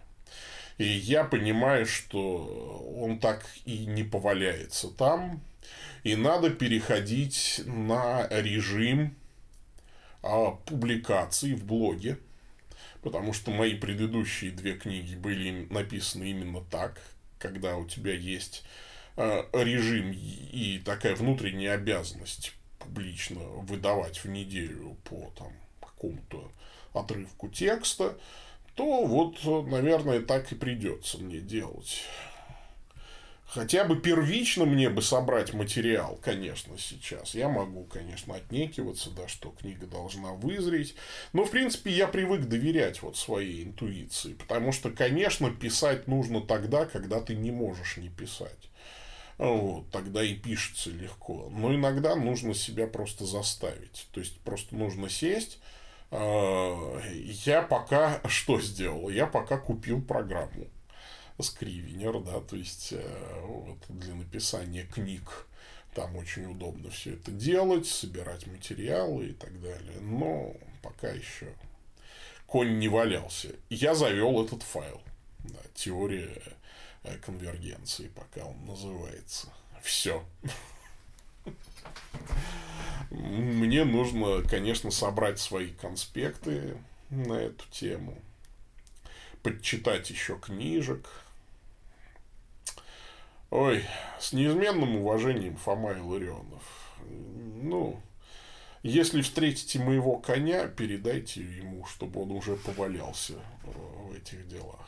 И 0.77 0.85
я 0.85 1.25
понимаю, 1.25 1.85
что 1.85 2.95
он 2.97 3.19
так 3.19 3.45
и 3.65 3.85
не 3.85 4.05
поваляется 4.05 4.87
там, 4.87 5.41
и 6.03 6.15
надо 6.15 6.51
переходить 6.51 7.63
на 7.65 8.29
режим 8.29 9.13
а, 10.23 10.51
публикаций 10.51 11.53
в 11.53 11.65
блоге, 11.65 12.17
потому 13.01 13.33
что 13.33 13.51
мои 13.51 13.75
предыдущие 13.75 14.51
две 14.51 14.75
книги 14.75 15.15
были 15.15 15.67
написаны 15.69 16.31
именно 16.31 16.61
так, 16.61 17.01
когда 17.39 17.75
у 17.75 17.85
тебя 17.85 18.13
есть 18.13 18.63
а, 19.17 19.49
режим 19.51 20.13
и 20.13 20.81
такая 20.85 21.15
внутренняя 21.15 21.73
обязанность 21.73 22.53
публично 22.77 23.41
выдавать 23.41 24.23
в 24.23 24.29
неделю 24.29 24.95
по 25.03 25.29
там 25.37 25.51
какому-то 25.81 26.49
отрывку 26.93 27.49
текста, 27.49 28.17
то 28.75 29.05
вот, 29.05 29.43
наверное, 29.67 30.21
так 30.21 30.51
и 30.51 30.55
придется 30.55 31.17
мне 31.17 31.39
делать 31.39 32.03
хотя 33.49 33.83
бы 33.83 33.99
первично 33.99 34.65
мне 34.65 34.89
бы 34.89 35.01
собрать 35.01 35.53
материал, 35.53 36.19
конечно, 36.21 36.77
сейчас. 36.77 37.35
Я 37.35 37.49
могу, 37.49 37.83
конечно, 37.85 38.35
отнекиваться, 38.35 39.09
да, 39.09 39.27
что 39.27 39.49
книга 39.49 39.87
должна 39.87 40.33
вызреть. 40.33 40.95
Но, 41.33 41.45
в 41.45 41.51
принципе, 41.51 41.91
я 41.91 42.07
привык 42.07 42.45
доверять 42.45 43.01
вот 43.01 43.17
своей 43.17 43.63
интуиции. 43.63 44.33
Потому 44.33 44.71
что, 44.71 44.91
конечно, 44.91 45.51
писать 45.51 46.07
нужно 46.07 46.41
тогда, 46.41 46.85
когда 46.85 47.19
ты 47.21 47.35
не 47.35 47.51
можешь 47.51 47.97
не 47.97 48.09
писать. 48.09 48.69
Вот, 49.37 49.89
тогда 49.91 50.23
и 50.23 50.35
пишется 50.35 50.89
легко. 50.89 51.49
Но 51.51 51.73
иногда 51.73 52.15
нужно 52.15 52.53
себя 52.53 52.87
просто 52.87 53.25
заставить. 53.25 54.07
То 54.11 54.19
есть, 54.19 54.39
просто 54.41 54.75
нужно 54.75 55.09
сесть. 55.09 55.59
А, 56.11 57.01
я 57.45 57.61
пока 57.61 58.21
что 58.27 58.59
сделал? 58.59 59.09
Я 59.09 59.27
пока 59.27 59.57
купил 59.57 60.01
программу 60.01 60.67
скривенер, 61.41 62.19
да, 62.19 62.41
то 62.41 62.57
есть 62.57 62.91
э, 62.91 63.41
вот, 63.45 63.77
для 63.87 64.13
написания 64.13 64.83
книг 64.83 65.47
там 65.95 66.15
очень 66.17 66.45
удобно 66.45 66.89
все 66.89 67.13
это 67.13 67.31
делать, 67.31 67.87
собирать 67.87 68.47
материалы 68.47 69.27
и 69.27 69.33
так 69.33 69.59
далее. 69.61 69.99
Но 70.01 70.53
пока 70.81 71.09
еще 71.09 71.47
конь 72.45 72.79
не 72.79 72.87
валялся. 72.87 73.49
Я 73.69 73.95
завел 73.95 74.43
этот 74.43 74.63
файл. 74.63 75.01
Да, 75.39 75.59
теория 75.73 76.41
э, 77.03 77.17
конвергенции, 77.17 78.09
пока 78.09 78.45
он 78.45 78.65
называется. 78.65 79.47
Все. 79.81 80.23
Мне 83.09 83.85
нужно, 83.85 84.43
конечно, 84.43 84.91
собрать 84.91 85.39
свои 85.39 85.71
конспекты 85.71 86.77
на 87.09 87.33
эту 87.33 87.65
тему, 87.71 88.17
подчитать 89.41 90.09
еще 90.09 90.37
книжек, 90.37 91.07
Ой, 93.51 93.83
с 94.19 94.31
неизменным 94.31 94.97
уважением 94.97 95.55
Фома 95.57 95.93
Илларионов. 95.93 96.61
Ну, 97.63 97.99
Если 98.83 99.23
встретите 99.23 99.79
моего 99.79 100.17
коня, 100.17 100.67
передайте 100.67 101.41
ему, 101.41 101.83
чтобы 101.85 102.21
он 102.21 102.31
уже 102.31 102.55
повалялся 102.57 103.33
э, 103.33 103.71
в 104.07 104.13
этих 104.13 104.47
делах. 104.47 104.87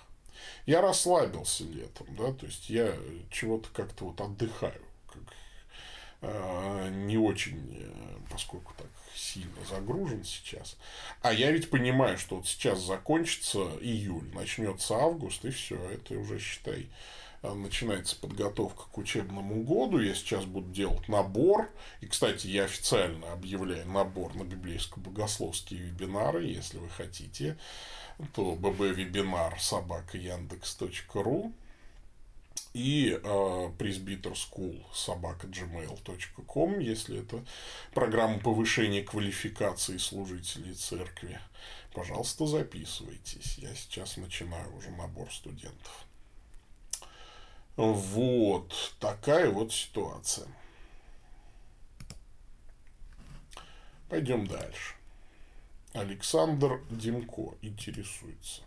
Я 0.68 0.82
расслабился 0.82 1.64
летом, 1.64 2.08
да, 2.16 2.32
то 2.32 2.46
есть 2.46 2.70
я 2.70 2.96
чего-то 3.32 3.68
как-то 3.74 4.06
вот 4.06 4.22
отдыхаю, 4.22 4.82
как, 5.08 5.24
э, 6.22 6.90
не 7.08 7.18
очень, 7.18 7.68
э, 7.72 7.91
поскольку 8.42 8.74
так 8.78 8.88
сильно 9.16 9.64
загружен 9.70 10.24
сейчас. 10.24 10.78
А 11.22 11.32
я 11.32 11.52
ведь 11.52 11.70
понимаю, 11.70 12.18
что 12.18 12.38
вот 12.38 12.48
сейчас 12.48 12.80
закончится 12.80 13.60
июль, 13.82 14.34
начнется 14.34 14.96
август, 14.96 15.46
и 15.46 15.52
все, 15.52 15.78
это 15.90 16.18
уже 16.18 16.40
считай 16.40 16.90
Э, 17.44 17.54
начинается 17.54 18.16
подготовка 18.16 18.84
к 18.92 18.98
учебному 18.98 19.64
году. 19.64 20.00
Я 20.00 20.14
сейчас 20.14 20.46
буду 20.46 20.72
делать 20.72 21.08
набор. 21.08 21.70
И, 22.00 22.06
кстати, 22.06 22.48
я 22.48 22.66
официально 22.66 23.32
объявляю 23.32 23.88
набор 23.88 24.36
на 24.36 24.44
библейско-богословские 24.44 25.80
вебинары, 25.80 26.46
если 26.46 26.78
вы 26.78 26.90
хотите. 26.90 27.58
То 28.34 28.56
bb-вебинар 28.56 29.60
собака 29.60 30.18
яндекс.ру 30.18 31.54
и 32.74 33.20
э, 33.22 33.72
presbyter 33.78 34.34
school 34.34 34.82
собака 34.94 35.48
gmail.com, 35.48 36.80
если 36.80 37.22
это 37.22 37.44
программа 37.94 38.40
повышения 38.40 39.04
квалификации 39.04 39.98
служителей 39.98 40.74
церкви. 40.74 41.40
Пожалуйста, 41.94 42.46
записывайтесь. 42.48 43.58
Я 43.58 43.76
сейчас 43.76 44.18
начинаю 44.18 44.74
уже 44.76 44.92
набор 44.92 45.32
студентов. 45.34 46.06
Вот 47.76 48.96
такая 49.00 49.50
вот 49.50 49.74
ситуация. 49.74 50.48
Пойдем 54.10 54.46
дальше. 54.48 54.96
Александр 55.94 56.82
Демко 56.90 57.56
интересуется. 57.62 58.62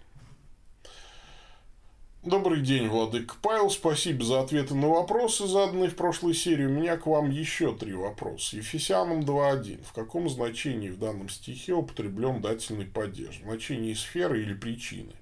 Добрый 2.24 2.62
день, 2.62 2.88
Владык 2.88 3.36
Павел. 3.42 3.68
Спасибо 3.68 4.24
за 4.24 4.40
ответы 4.40 4.74
на 4.74 4.88
вопросы, 4.88 5.46
заданные 5.46 5.90
в 5.90 5.94
прошлой 5.94 6.32
серии. 6.32 6.64
У 6.64 6.70
меня 6.70 6.96
к 6.96 7.04
вам 7.04 7.28
еще 7.28 7.76
три 7.76 7.92
вопроса. 7.92 8.56
Ефесянам 8.56 9.20
2.1. 9.20 9.84
В 9.84 9.92
каком 9.92 10.30
значении 10.30 10.88
в 10.88 10.98
данном 10.98 11.28
стихе 11.28 11.74
употреблен 11.74 12.40
дательный 12.40 12.86
падеж? 12.86 13.40
В 13.40 13.44
значении 13.44 13.92
сферы 13.92 14.40
или 14.40 14.54
причины? 14.54 15.12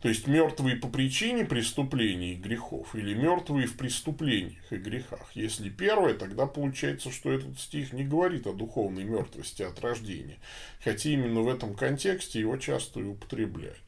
То 0.00 0.08
есть 0.08 0.28
мертвые 0.28 0.76
по 0.76 0.86
причине 0.86 1.44
преступлений 1.44 2.34
и 2.34 2.36
грехов 2.36 2.94
или 2.94 3.14
мертвые 3.14 3.66
в 3.66 3.76
преступлениях 3.76 4.62
и 4.70 4.76
грехах. 4.76 5.28
Если 5.34 5.70
первое, 5.70 6.14
тогда 6.14 6.46
получается, 6.46 7.10
что 7.10 7.32
этот 7.32 7.58
стих 7.58 7.92
не 7.92 8.04
говорит 8.04 8.46
о 8.46 8.52
духовной 8.52 9.02
мертвости 9.02 9.62
от 9.62 9.80
рождения. 9.80 10.38
Хотя 10.84 11.10
именно 11.10 11.40
в 11.40 11.48
этом 11.48 11.74
контексте 11.74 12.38
его 12.38 12.56
часто 12.58 13.00
и 13.00 13.04
употребляют. 13.04 13.80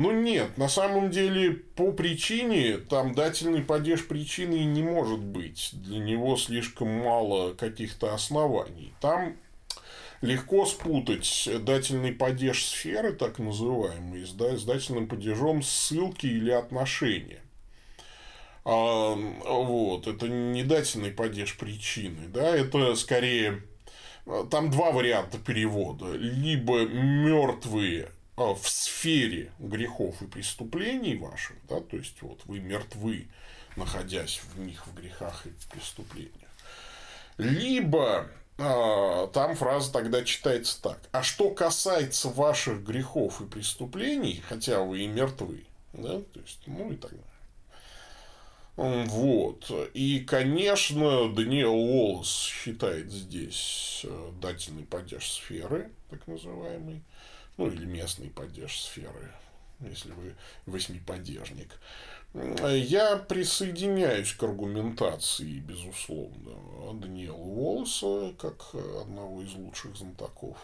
Ну 0.00 0.12
нет, 0.12 0.56
на 0.56 0.70
самом 0.70 1.10
деле 1.10 1.52
по 1.52 1.92
причине, 1.92 2.78
там 2.78 3.14
дательный 3.14 3.60
падеж 3.60 4.08
причины 4.08 4.64
не 4.64 4.82
может 4.82 5.20
быть. 5.20 5.72
Для 5.74 5.98
него 5.98 6.38
слишком 6.38 6.88
мало 6.88 7.52
каких-то 7.52 8.14
оснований. 8.14 8.94
Там 9.02 9.36
легко 10.22 10.64
спутать 10.64 11.46
дательный 11.66 12.12
падеж 12.12 12.64
сферы, 12.64 13.12
так 13.12 13.38
называемый, 13.38 14.24
с 14.24 14.32
дательным 14.32 15.06
падежом 15.06 15.62
ссылки 15.62 16.24
или 16.24 16.50
отношения. 16.50 17.42
А, 18.64 19.14
вот, 19.14 20.06
это 20.06 20.30
не 20.30 20.64
дательный 20.64 21.10
падеж 21.10 21.58
причины, 21.58 22.26
да, 22.28 22.56
это 22.56 22.94
скорее 22.94 23.64
там 24.50 24.70
два 24.70 24.92
варианта 24.92 25.36
перевода. 25.36 26.10
Либо 26.14 26.86
мертвые 26.86 28.12
в 28.46 28.68
сфере 28.68 29.52
грехов 29.58 30.22
и 30.22 30.26
преступлений 30.26 31.16
ваших, 31.16 31.56
да, 31.68 31.80
то 31.80 31.96
есть 31.96 32.20
вот 32.22 32.40
вы 32.46 32.60
мертвы, 32.60 33.28
находясь 33.76 34.40
в 34.54 34.60
них 34.60 34.86
в 34.86 34.94
грехах 34.94 35.46
и 35.46 35.50
преступлениях. 35.70 36.50
Либо 37.36 38.28
а, 38.58 39.28
там 39.28 39.56
фраза 39.56 39.92
тогда 39.92 40.22
читается 40.22 40.80
так. 40.82 41.00
А 41.12 41.22
что 41.22 41.50
касается 41.50 42.28
ваших 42.28 42.82
грехов 42.82 43.40
и 43.40 43.46
преступлений, 43.46 44.42
хотя 44.46 44.80
вы 44.82 45.00
и 45.00 45.06
мертвы, 45.06 45.64
да, 45.92 46.20
то 46.20 46.40
есть, 46.40 46.60
ну 46.66 46.92
и 46.92 46.96
так 46.96 47.10
далее. 47.10 47.24
Вот. 49.06 49.70
И, 49.92 50.20
конечно, 50.20 51.30
Даниэл 51.32 51.74
Уоллес 51.74 52.28
считает 52.30 53.10
здесь 53.10 54.02
э, 54.04 54.30
дательный 54.40 54.84
падеж 54.84 55.30
сферы, 55.30 55.90
так 56.08 56.26
называемый, 56.26 57.02
ну 57.60 57.66
или 57.66 57.84
местный 57.84 58.30
падеж 58.30 58.80
сферы, 58.80 59.30
если 59.80 60.12
вы 60.12 60.34
восьмипадежник. 60.64 61.78
Я 62.32 63.16
присоединяюсь 63.16 64.32
к 64.32 64.42
аргументации, 64.42 65.58
безусловно, 65.58 66.94
Даниэла 66.94 67.36
Уоллеса, 67.36 68.34
как 68.38 68.74
одного 69.02 69.42
из 69.42 69.52
лучших 69.52 69.94
знатоков 69.94 70.56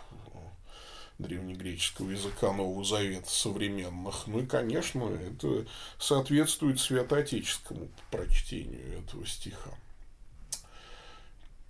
древнегреческого 1.18 2.11
языка 2.11 2.52
Нового 2.52 2.82
Завета 2.82 3.28
современных. 3.28 4.26
Ну 4.26 4.40
и, 4.40 4.46
конечно, 4.46 5.04
это 5.04 5.66
соответствует 5.98 6.80
святоотеческому 6.80 7.88
прочтению 8.11 9.00
этого 9.00 9.26
стиха. 9.26 9.72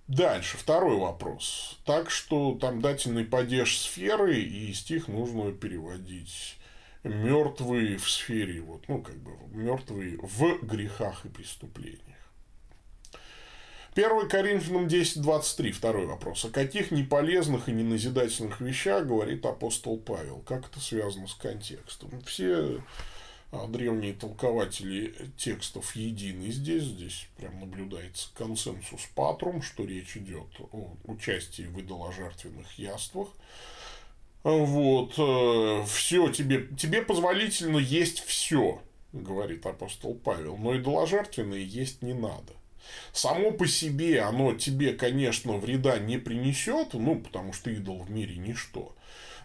Дальше, 0.07 0.57
второй 0.57 0.95
вопрос. 0.97 1.77
Так 1.83 2.09
что 2.09 2.57
там 2.59 2.81
дательный 2.81 3.25
падеж 3.25 3.77
сферы, 3.77 4.39
и 4.39 4.71
стих 4.73 5.09
нужно 5.09 5.51
переводить 5.51 6.57
мертвые 7.03 7.97
в 7.97 8.09
сфере, 8.09 8.61
вот, 8.61 8.87
ну, 8.87 9.01
как 9.01 9.17
бы, 9.17 9.31
мертвые 9.51 10.17
в 10.21 10.65
грехах 10.65 11.25
и 11.25 11.29
преступлениях. 11.29 12.01
1 13.95 14.29
Коринфянам 14.29 14.85
10.23, 14.85 15.71
второй 15.71 16.05
вопрос. 16.05 16.45
О 16.45 16.49
каких 16.49 16.91
неполезных 16.91 17.67
и 17.67 17.71
неназидательных 17.71 18.61
вещах 18.61 19.07
говорит 19.07 19.45
апостол 19.45 19.97
Павел? 19.97 20.43
Как 20.45 20.69
это 20.69 20.79
связано 20.79 21.27
с 21.27 21.33
контекстом? 21.33 22.21
Все 22.21 22.79
древние 23.51 24.13
толкователи 24.13 25.13
текстов 25.37 25.95
едины 25.95 26.51
здесь. 26.51 26.83
Здесь 26.83 27.27
прям 27.37 27.59
наблюдается 27.59 28.29
консенсус 28.33 29.07
патрум, 29.15 29.61
что 29.61 29.85
речь 29.85 30.17
идет 30.17 30.47
о 30.71 30.95
участии 31.05 31.63
в 31.63 31.79
идоложертвенных 31.79 32.77
яствах. 32.77 33.29
Вот, 34.43 35.15
э, 35.17 35.85
все 35.87 36.29
тебе, 36.29 36.67
тебе 36.77 37.01
позволительно 37.01 37.77
есть 37.77 38.23
все, 38.23 38.81
говорит 39.11 39.65
апостол 39.65 40.15
Павел, 40.15 40.57
но 40.57 40.77
идоложертвенное 40.77 41.59
есть 41.59 42.01
не 42.01 42.13
надо. 42.13 42.53
Само 43.11 43.51
по 43.51 43.67
себе 43.67 44.21
оно 44.21 44.53
тебе, 44.53 44.93
конечно, 44.93 45.57
вреда 45.57 45.99
не 45.99 46.17
принесет, 46.17 46.93
ну, 46.93 47.19
потому 47.19 47.51
что 47.51 47.69
идол 47.69 48.03
в 48.03 48.11
мире 48.11 48.37
ничто. 48.37 48.95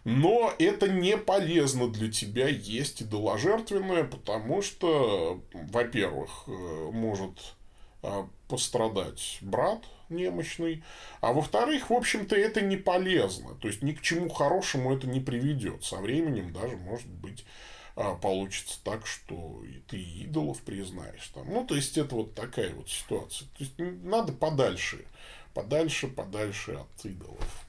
Но 0.05 0.53
это 0.59 0.89
не 0.89 1.17
полезно 1.17 1.89
для 1.89 2.11
тебя 2.11 2.49
есть 2.49 3.03
идоложертвенное, 3.03 4.05
потому 4.05 4.61
что, 4.61 5.43
во-первых, 5.53 6.45
э, 6.49 6.91
может 6.93 7.39
э, 8.03 8.25
пострадать 8.49 9.39
брат 9.41 9.85
немощный, 10.09 10.83
а 11.21 11.33
во-вторых, 11.33 11.91
в 11.91 11.95
общем-то, 11.95 12.37
это 12.37 12.61
не 12.61 12.77
полезно, 12.77 13.55
то 13.55 13.69
есть 13.69 13.83
ни 13.83 13.93
к 13.93 14.03
чему 14.03 14.29
хорошему 14.29 14.95
это 14.95 15.07
не 15.07 15.21
приведет. 15.21 15.85
Со 15.85 15.97
временем 15.97 16.53
даже, 16.53 16.77
может 16.77 17.09
быть, 17.09 17.45
а, 17.95 18.15
получится 18.15 18.79
так, 18.85 19.07
что 19.07 19.63
и 19.65 19.81
ты 19.81 19.99
идолов 19.99 20.61
признаешь. 20.63 21.29
Там. 21.29 21.51
Ну, 21.51 21.65
то 21.67 21.75
есть, 21.75 21.99
это 21.99 22.15
вот 22.15 22.35
такая 22.35 22.73
вот 22.75 22.89
ситуация. 22.89 23.49
То 23.49 23.65
есть, 23.65 23.75
надо 23.79 24.33
подальше, 24.33 25.05
подальше, 25.53 26.09
подальше 26.09 26.73
от 26.73 27.05
идолов. 27.05 27.67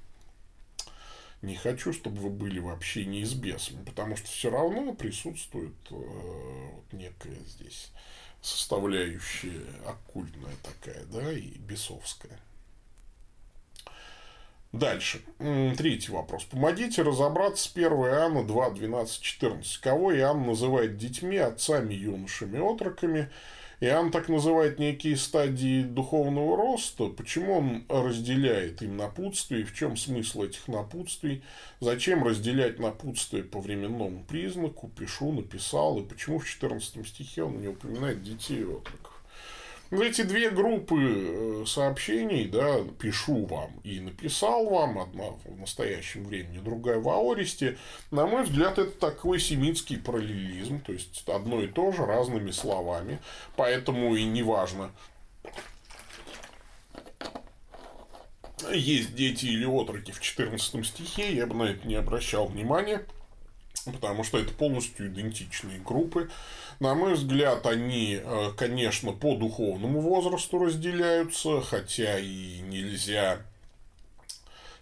Не 1.43 1.55
хочу, 1.55 1.91
чтобы 1.91 2.21
вы 2.21 2.29
были 2.29 2.59
вообще 2.59 3.03
не 3.03 3.25
с 3.25 3.33
бесами, 3.33 3.83
потому 3.83 4.15
что 4.15 4.27
все 4.27 4.49
равно 4.49 4.93
присутствует 4.93 5.75
э, 5.91 5.95
вот 5.95 6.93
некая 6.93 7.35
здесь 7.45 7.91
составляющая 8.41 9.65
оккультная 9.85 10.55
такая, 10.63 11.03
да, 11.07 11.33
и 11.33 11.57
бесовская. 11.57 12.39
Дальше. 14.71 15.21
Третий 15.77 16.13
вопрос. 16.13 16.45
Помогите 16.45 17.01
разобраться 17.01 17.67
с 17.67 17.71
1 17.75 17.91
Иоанна 17.91 18.47
2, 18.47 18.69
12, 18.69 19.21
14. 19.21 19.77
Кого 19.79 20.15
Иоанн 20.15 20.47
называет 20.47 20.97
детьми, 20.97 21.37
отцами, 21.37 21.93
юношами, 21.93 22.57
отроками– 22.57 23.29
Иоанн 23.83 24.11
так 24.11 24.29
называет 24.29 24.79
некие 24.79 25.17
стадии 25.17 25.83
духовного 25.83 26.55
роста. 26.55 27.09
Почему 27.09 27.57
он 27.57 27.85
разделяет 27.89 28.81
им 28.81 28.95
напутствие? 28.95 29.65
В 29.65 29.73
чем 29.73 29.97
смысл 29.97 30.43
этих 30.43 30.69
напутствий? 30.69 31.43
Зачем 31.81 32.23
разделять 32.23 32.79
напутствие 32.79 33.43
по 33.43 33.59
временному 33.59 34.23
признаку? 34.23 34.87
Пишу, 34.87 35.33
написал. 35.33 35.99
И 35.99 36.05
почему 36.05 36.39
в 36.39 36.47
14 36.47 37.05
стихе 37.05 37.43
он 37.43 37.59
не 37.59 37.67
упоминает 37.67 38.23
детей 38.23 38.61
и 38.61 38.63
отроков? 38.63 39.12
Эти 39.91 40.23
две 40.23 40.49
группы 40.49 40.95
э, 40.99 41.63
сообщений, 41.67 42.47
да, 42.47 42.79
пишу 42.99 43.45
вам 43.45 43.71
и 43.83 43.99
написал 43.99 44.69
вам, 44.69 44.99
одна 44.99 45.31
в 45.45 45.59
настоящем 45.59 46.25
времени, 46.25 46.59
другая 46.59 46.99
в 46.99 47.09
Аористе, 47.09 47.77
на 48.11 48.25
мой 48.25 48.43
взгляд, 48.43 48.79
это 48.79 48.91
такой 48.91 49.39
семитский 49.39 49.97
параллелизм, 49.97 50.81
то 50.81 50.93
есть 50.93 51.23
одно 51.27 51.61
и 51.61 51.67
то 51.67 51.91
же 51.91 52.05
разными 52.05 52.51
словами, 52.51 53.19
поэтому 53.55 54.15
и 54.15 54.23
неважно, 54.23 54.91
есть 58.71 59.15
дети 59.15 59.45
или 59.45 59.65
отроки 59.65 60.11
в 60.11 60.19
14 60.19 60.85
стихе, 60.85 61.35
я 61.35 61.45
бы 61.45 61.55
на 61.55 61.63
это 61.63 61.87
не 61.87 61.95
обращал 61.95 62.47
внимания, 62.47 63.05
потому 63.91 64.23
что 64.23 64.39
это 64.39 64.53
полностью 64.53 65.07
идентичные 65.07 65.79
группы. 65.79 66.29
На 66.79 66.95
мой 66.95 67.13
взгляд, 67.13 67.65
они, 67.65 68.19
э, 68.21 68.51
конечно, 68.57 69.11
по 69.11 69.35
духовному 69.35 70.01
возрасту 70.01 70.59
разделяются, 70.59 71.61
хотя 71.61 72.19
и 72.19 72.59
нельзя 72.59 73.41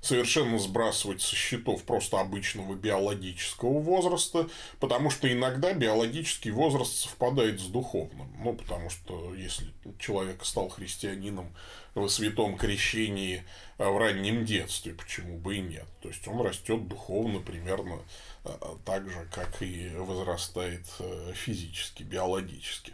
совершенно 0.01 0.57
сбрасывать 0.57 1.21
со 1.21 1.35
счетов 1.35 1.83
просто 1.83 2.19
обычного 2.19 2.73
биологического 2.73 3.79
возраста, 3.79 4.49
потому 4.79 5.11
что 5.11 5.31
иногда 5.31 5.73
биологический 5.73 6.51
возраст 6.51 6.93
совпадает 6.93 7.61
с 7.61 7.65
духовным. 7.65 8.27
Ну, 8.39 8.53
потому 8.53 8.89
что 8.89 9.33
если 9.35 9.67
человек 9.99 10.43
стал 10.43 10.69
христианином 10.69 11.53
в 11.95 12.07
святом 12.07 12.57
крещении 12.57 13.43
в 13.77 13.97
раннем 13.97 14.45
детстве, 14.45 14.93
почему 14.93 15.37
бы 15.37 15.57
и 15.57 15.61
нет. 15.61 15.87
То 16.01 16.09
есть 16.09 16.27
он 16.27 16.41
растет 16.41 16.87
духовно 16.87 17.39
примерно 17.39 17.99
э, 18.45 18.51
так 18.85 19.09
же, 19.09 19.27
как 19.33 19.61
и 19.61 19.89
возрастает 19.95 20.85
физически, 21.33 22.03
биологически. 22.03 22.93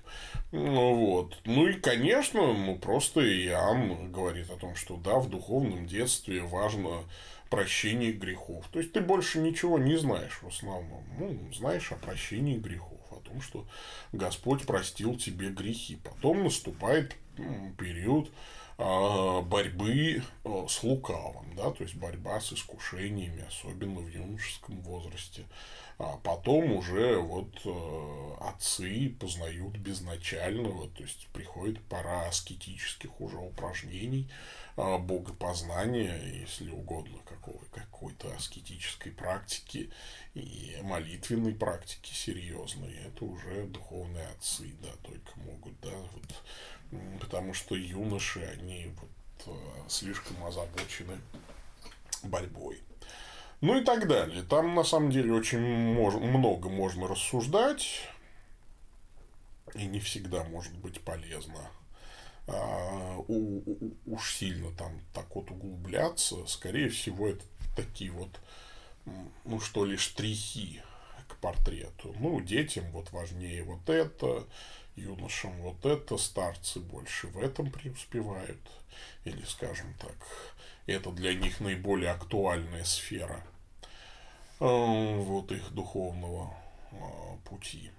Ну, 0.51 0.95
вот. 0.95 1.37
ну 1.45 1.67
и, 1.67 1.73
конечно, 1.73 2.53
ну, 2.53 2.77
просто 2.77 3.21
Иоанн 3.21 4.11
говорит 4.11 4.49
о 4.49 4.55
том, 4.55 4.75
что 4.75 4.95
да, 4.95 5.19
в 5.19 5.29
духовном 5.29 5.87
детстве 5.87 6.41
важно 6.41 7.03
прощение 7.49 8.11
грехов. 8.11 8.65
То 8.71 8.79
есть 8.79 8.93
ты 8.93 9.01
больше 9.01 9.39
ничего 9.39 9.77
не 9.77 9.97
знаешь 9.97 10.39
в 10.41 10.47
основном. 10.47 11.03
Ну, 11.17 11.51
знаешь 11.53 11.91
о 11.91 11.95
прощении 11.95 12.57
грехов, 12.57 12.99
о 13.11 13.19
том, 13.19 13.41
что 13.41 13.65
Господь 14.11 14.65
простил 14.65 15.17
тебе 15.17 15.49
грехи. 15.49 15.97
Потом 16.03 16.43
наступает 16.43 17.15
период 17.77 18.29
а, 18.29 18.31
борьбы 18.77 20.21
э, 20.43 20.65
с 20.69 20.83
лукавым, 20.83 21.55
да, 21.55 21.71
то 21.71 21.83
есть 21.83 21.95
борьба 21.95 22.39
с 22.39 22.53
искушениями, 22.53 23.45
особенно 23.47 24.01
в 24.01 24.07
юношеском 24.07 24.81
возрасте. 24.81 25.45
А 25.97 26.17
потом 26.17 26.73
уже 26.73 27.17
вот 27.17 27.49
э, 27.65 28.33
отцы 28.41 29.15
познают 29.19 29.77
безначального, 29.77 30.89
то 30.89 31.01
есть 31.01 31.27
приходит 31.33 31.81
пора 31.85 32.27
аскетических 32.27 33.19
уже 33.19 33.37
упражнений, 33.37 34.29
а, 34.79 34.99
богопознания, 34.99 36.21
если 36.21 36.69
угодно, 36.69 37.17
какого, 37.25 37.59
какой-то 37.71 38.31
аскетической 38.35 39.11
практики 39.11 39.89
и 40.35 40.77
молитвенной 40.83 41.55
практики 41.55 42.13
серьезной. 42.13 42.93
Это 42.93 43.25
уже 43.25 43.65
духовные 43.65 44.27
отцы, 44.27 44.71
да, 44.83 44.89
только 45.01 45.31
могут, 45.39 45.79
да, 45.81 45.97
вот, 46.13 46.43
потому 47.19 47.53
что 47.53 47.75
юноши, 47.75 48.41
они 48.41 48.91
вот 48.99 49.09
э, 49.47 49.89
слишком 49.89 50.43
озабочены 50.43 51.19
борьбой. 52.23 52.81
Ну 53.61 53.79
и 53.79 53.83
так 53.83 54.07
далее. 54.07 54.43
Там 54.43 54.75
на 54.75 54.83
самом 54.83 55.09
деле 55.09 55.33
очень 55.33 55.59
мож... 55.59 56.13
много 56.15 56.69
можно 56.69 57.07
рассуждать. 57.07 58.07
И 59.73 59.85
не 59.85 59.99
всегда 59.99 60.43
может 60.43 60.73
быть 60.77 61.01
полезно. 61.01 61.69
А, 62.47 63.17
у, 63.27 63.57
у, 63.59 63.93
уж 64.05 64.35
сильно 64.35 64.71
там 64.71 65.01
так 65.13 65.35
вот 65.35 65.51
углубляться. 65.51 66.45
Скорее 66.45 66.89
всего, 66.89 67.27
это 67.27 67.43
такие 67.75 68.11
вот, 68.11 68.39
ну 69.43 69.59
что 69.59 69.85
ли, 69.85 69.97
штрихи 69.97 70.81
к 71.27 71.37
портрету. 71.37 72.15
Ну, 72.19 72.39
детям 72.41 72.85
вот 72.91 73.11
важнее 73.11 73.63
вот 73.63 73.89
это, 73.89 74.47
юношам 74.97 75.51
вот 75.61 75.85
это, 75.85 76.17
старцы 76.17 76.79
больше 76.79 77.27
в 77.27 77.39
этом 77.39 77.71
преуспевают. 77.71 78.59
Или, 79.25 79.43
скажем 79.43 79.93
так, 79.99 80.15
это 80.85 81.11
для 81.11 81.33
них 81.33 81.59
наиболее 81.59 82.11
актуальная 82.11 82.83
сфера 82.83 83.43
э, 84.59 84.65
вот 85.19 85.51
их 85.51 85.71
духовного 85.71 86.53
э, 86.91 86.97
пути. 87.49 87.91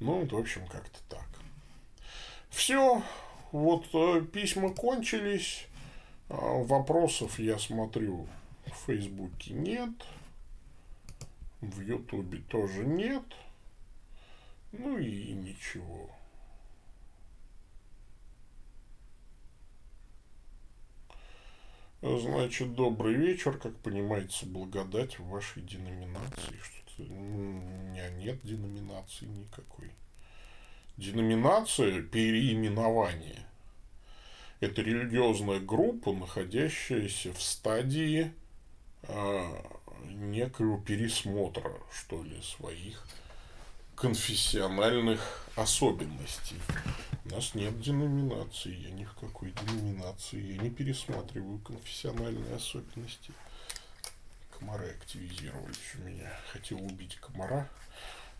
Ну, 0.00 0.20
вот, 0.20 0.32
в 0.32 0.36
общем, 0.36 0.66
как-то 0.66 0.98
так. 1.08 1.28
Все, 2.50 3.02
вот 3.52 3.86
э, 3.92 4.24
письма 4.32 4.74
кончились, 4.74 5.66
вопросов 6.28 7.38
я 7.38 7.58
смотрю 7.58 8.26
в 8.66 8.86
Фейсбуке 8.86 9.52
нет, 9.52 9.90
в 11.60 11.80
Ютубе 11.80 12.38
тоже 12.48 12.84
нет, 12.84 13.22
ну 14.72 14.98
и 14.98 15.32
ничего. 15.32 16.10
Значит, 22.02 22.74
добрый 22.74 23.14
вечер. 23.14 23.58
Как 23.58 23.76
понимаете, 23.76 24.46
благодать 24.46 25.18
в 25.18 25.28
вашей 25.28 25.62
деноминации. 25.62 26.58
Что-то 26.60 27.02
у 27.02 27.14
меня 27.14 28.10
нет 28.10 28.40
деноминации 28.42 29.26
никакой. 29.26 29.92
Деноминация– 30.96 32.02
переименование. 32.02 33.46
Это 34.58 34.82
религиозная 34.82 35.60
группа, 35.60 36.12
находящаяся 36.12 37.32
в 37.32 37.40
стадии 37.40 38.32
э, 39.02 39.62
некого 40.04 40.80
пересмотра, 40.80 41.72
что 41.92 42.22
ли, 42.22 42.40
своих 42.42 43.06
конфессиональных 44.02 45.46
особенностей. 45.54 46.56
У 47.24 47.28
нас 47.28 47.54
нет 47.54 47.80
деноминации, 47.80 48.74
я 48.74 48.90
ни 48.90 49.04
в 49.04 49.14
какой 49.14 49.52
деноминации, 49.52 50.54
я 50.54 50.58
не 50.60 50.70
пересматриваю 50.70 51.60
конфессиональные 51.60 52.56
особенности. 52.56 53.32
Комары 54.58 54.90
активизировались 54.90 55.94
у 55.94 56.08
меня. 56.08 56.28
Хотел 56.52 56.82
убить 56.82 57.14
комара 57.20 57.68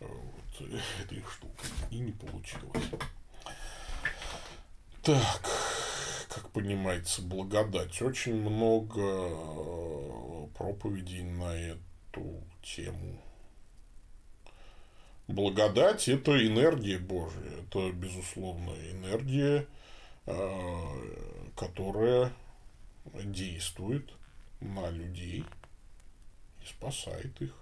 вот, 0.00 0.68
этой 1.00 1.22
штукой 1.22 1.70
и 1.92 2.00
не 2.00 2.10
получилось. 2.10 2.82
Так, 5.02 5.48
как 6.28 6.50
понимается, 6.50 7.22
благодать. 7.22 8.02
Очень 8.02 8.34
много 8.34 9.00
э, 9.00 10.46
проповедей 10.56 11.22
на 11.22 11.54
эту 11.54 12.42
тему 12.62 13.22
Благодать– 15.32 16.08
это 16.10 16.46
энергия 16.46 16.98
Божия, 16.98 17.62
это, 17.62 17.90
безусловно, 17.90 18.72
энергия, 18.90 19.66
э, 20.26 21.50
которая 21.56 22.30
действует 23.14 24.12
на 24.60 24.90
людей 24.90 25.46
и 26.62 26.66
спасает 26.66 27.40
их. 27.40 27.54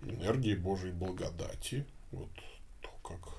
Энергия 0.00 0.56
Божьей 0.56 0.92
благодати, 0.92 1.84
вот 2.10 2.30
то, 2.80 2.88
как 3.06 3.34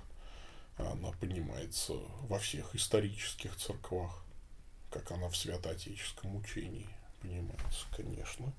она 0.77 1.11
понимается 1.13 1.93
во 2.27 2.37
всех 2.37 2.75
исторических 2.75 3.55
церквах, 3.55 4.23
как 4.91 5.09
она 5.09 5.27
в 5.27 5.35
святоотеческом 5.35 6.35
учении 6.35 6.87
понимается, 7.19 7.87
конечно. 7.97 8.53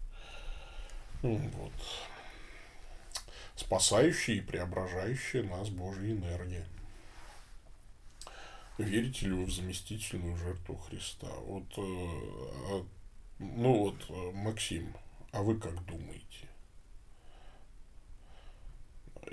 Вот 1.23 1.73
спасающая 3.61 4.37
и 4.37 4.41
преображающая 4.41 5.43
нас 5.43 5.69
Божья 5.69 6.13
энергия. 6.13 6.67
Верите 8.79 9.27
ли 9.27 9.33
вы 9.33 9.45
в 9.45 9.53
заместительную 9.53 10.37
жертву 10.37 10.77
Христа? 10.77 11.29
Вот, 11.45 11.65
э, 11.77 11.83
а, 11.83 12.87
ну 13.39 13.79
вот, 13.79 14.07
э, 14.09 14.31
Максим, 14.33 14.95
а 15.33 15.43
вы 15.43 15.59
как 15.59 15.85
думаете? 15.85 16.49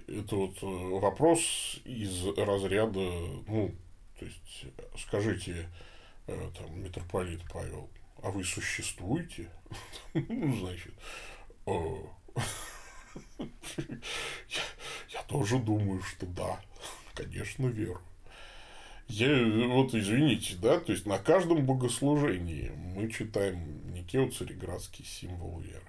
Это 0.08 0.36
вот 0.36 0.62
э, 0.62 1.00
вопрос 1.00 1.80
из 1.86 2.26
разряда, 2.38 3.00
ну, 3.00 3.74
то 4.20 4.26
есть, 4.26 4.66
скажите, 4.98 5.70
там, 6.26 6.84
митрополит 6.84 7.42
Павел, 7.50 7.90
а 8.22 8.32
вы 8.32 8.44
существуете? 8.44 9.50
Ну, 10.14 10.58
значит, 10.58 10.94
я, 13.40 14.62
я 15.10 15.24
тоже 15.24 15.60
думаю, 15.60 16.02
что 16.02 16.26
да, 16.26 16.60
конечно, 17.14 17.68
веру. 17.68 18.02
Я, 19.08 19.68
вот 19.68 19.94
извините, 19.94 20.56
да, 20.62 20.80
то 20.80 20.92
есть 20.92 21.06
на 21.06 21.18
каждом 21.18 21.66
богослужении 21.66 22.70
мы 22.70 23.10
читаем 23.10 23.94
Никео 23.94 24.30
Цареградский 24.30 25.06
символ 25.06 25.60
веры. 25.62 25.84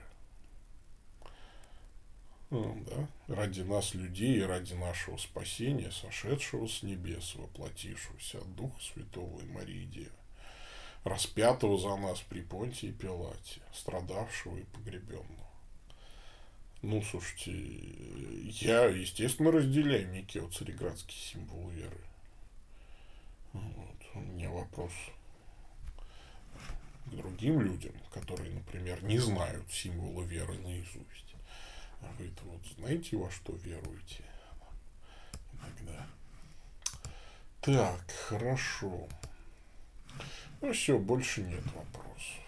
Ну, 2.50 2.82
да, 2.86 3.34
ради 3.34 3.60
нас, 3.60 3.92
людей, 3.92 4.38
и 4.38 4.42
ради 4.42 4.72
нашего 4.72 5.18
спасения, 5.18 5.90
сошедшего 5.90 6.66
с 6.66 6.82
небес, 6.82 7.34
воплотившегося 7.34 8.38
от 8.38 8.54
Духа 8.54 8.80
Святого 8.80 9.40
и 9.42 9.46
Марии 9.46 9.84
Девы, 9.84 10.12
распятого 11.04 11.76
за 11.78 11.94
нас 11.96 12.20
при 12.20 12.40
Понтии 12.40 12.92
Пилате, 12.92 13.60
страдавшего 13.74 14.56
и 14.56 14.64
погребенного. 14.64 15.47
Ну, 16.80 17.02
слушайте, 17.02 17.52
я, 18.60 18.84
естественно, 18.84 19.50
разделяю 19.50 20.08
некий 20.10 20.38
вот 20.38 20.54
цареградский 20.54 21.16
символ 21.16 21.68
веры. 21.70 22.00
Вот. 23.52 23.96
У 24.14 24.20
меня 24.20 24.50
вопрос 24.50 24.92
к 27.06 27.10
другим 27.10 27.60
людям, 27.60 27.94
которые, 28.12 28.52
например, 28.52 29.02
не 29.02 29.18
знают 29.18 29.70
символа 29.72 30.22
веры 30.22 30.56
наизусть. 30.58 31.34
А 32.00 32.12
вы 32.16 32.30
вот 32.44 32.60
знаете, 32.76 33.16
во 33.16 33.28
что 33.30 33.54
веруете? 33.54 34.22
Иногда. 35.54 36.06
Так, 37.60 38.10
хорошо. 38.28 39.08
Ну 40.60 40.72
все, 40.72 40.96
больше 40.96 41.42
нет 41.42 41.64
вопросов. 41.74 42.47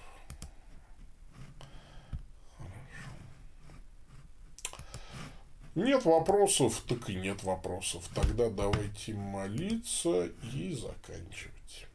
Нет 5.74 6.04
вопросов, 6.04 6.82
так 6.88 7.08
и 7.08 7.14
нет 7.14 7.42
вопросов. 7.44 8.08
Тогда 8.14 8.50
давайте 8.50 9.14
молиться 9.14 10.26
и 10.52 10.74
заканчивать. 10.74 11.86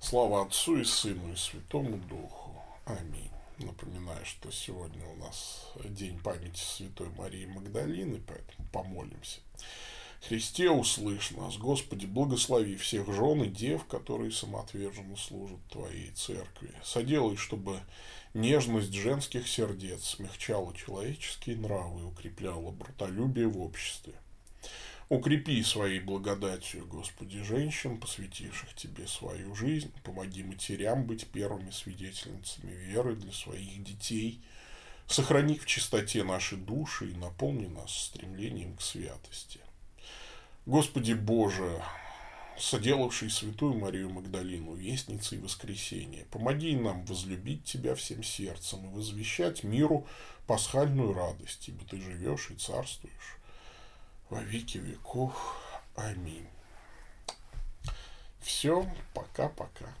Слава 0.00 0.46
Отцу 0.46 0.78
и 0.78 0.84
Сыну 0.84 1.32
и 1.32 1.36
Святому 1.36 1.98
Духу. 1.98 2.62
Аминь. 2.86 3.30
Напоминаю, 3.58 4.24
что 4.24 4.50
сегодня 4.52 5.04
у 5.06 5.16
нас 5.16 5.72
день 5.84 6.18
памяти 6.20 6.60
Святой 6.60 7.10
Марии 7.10 7.46
Магдалины, 7.46 8.22
поэтому 8.26 8.68
помолимся. 8.72 9.40
Христе, 10.20 10.68
услышь 10.70 11.30
нас, 11.30 11.56
Господи, 11.56 12.06
благослови 12.06 12.76
всех 12.76 13.06
жен 13.12 13.44
и 13.44 13.48
дев, 13.48 13.84
которые 13.86 14.32
самоотверженно 14.32 15.16
служат 15.16 15.60
Твоей 15.70 16.10
Церкви. 16.10 16.72
Соделай, 16.84 17.36
чтобы 17.36 17.80
нежность 18.34 18.92
женских 18.92 19.48
сердец 19.48 20.04
смягчала 20.04 20.74
человеческие 20.74 21.56
нравы 21.56 22.00
и 22.00 22.04
укрепляла 22.04 22.70
братолюбие 22.72 23.46
в 23.46 23.60
обществе. 23.60 24.14
Укрепи 25.08 25.62
своей 25.62 26.00
благодатью, 26.00 26.84
Господи, 26.86 27.42
женщин, 27.42 27.98
посвятивших 27.98 28.74
Тебе 28.74 29.06
свою 29.06 29.54
жизнь. 29.54 29.90
Помоги 30.04 30.42
матерям 30.42 31.06
быть 31.06 31.26
первыми 31.28 31.70
свидетельницами 31.70 32.72
веры 32.72 33.16
для 33.16 33.32
своих 33.32 33.82
детей. 33.82 34.42
Сохрани 35.06 35.58
в 35.58 35.64
чистоте 35.64 36.24
наши 36.24 36.56
души 36.56 37.12
и 37.12 37.16
наполни 37.16 37.68
нас 37.68 37.90
стремлением 37.90 38.76
к 38.76 38.82
святости. 38.82 39.60
Господи 40.68 41.14
Боже, 41.14 41.82
соделавший 42.58 43.30
святую 43.30 43.78
Марию 43.78 44.10
Магдалину, 44.10 44.74
вестницей 44.74 45.38
воскресения, 45.38 46.26
помоги 46.26 46.76
нам 46.76 47.06
возлюбить 47.06 47.64
Тебя 47.64 47.94
всем 47.94 48.22
сердцем 48.22 48.84
и 48.84 48.94
возвещать 48.94 49.64
миру 49.64 50.06
пасхальную 50.46 51.14
радость, 51.14 51.70
ибо 51.70 51.86
Ты 51.86 51.98
живешь 51.98 52.50
и 52.50 52.54
царствуешь 52.54 53.38
во 54.28 54.42
веки 54.42 54.76
веков. 54.76 55.56
Аминь. 55.96 56.46
Все, 58.42 58.86
пока-пока. 59.14 59.94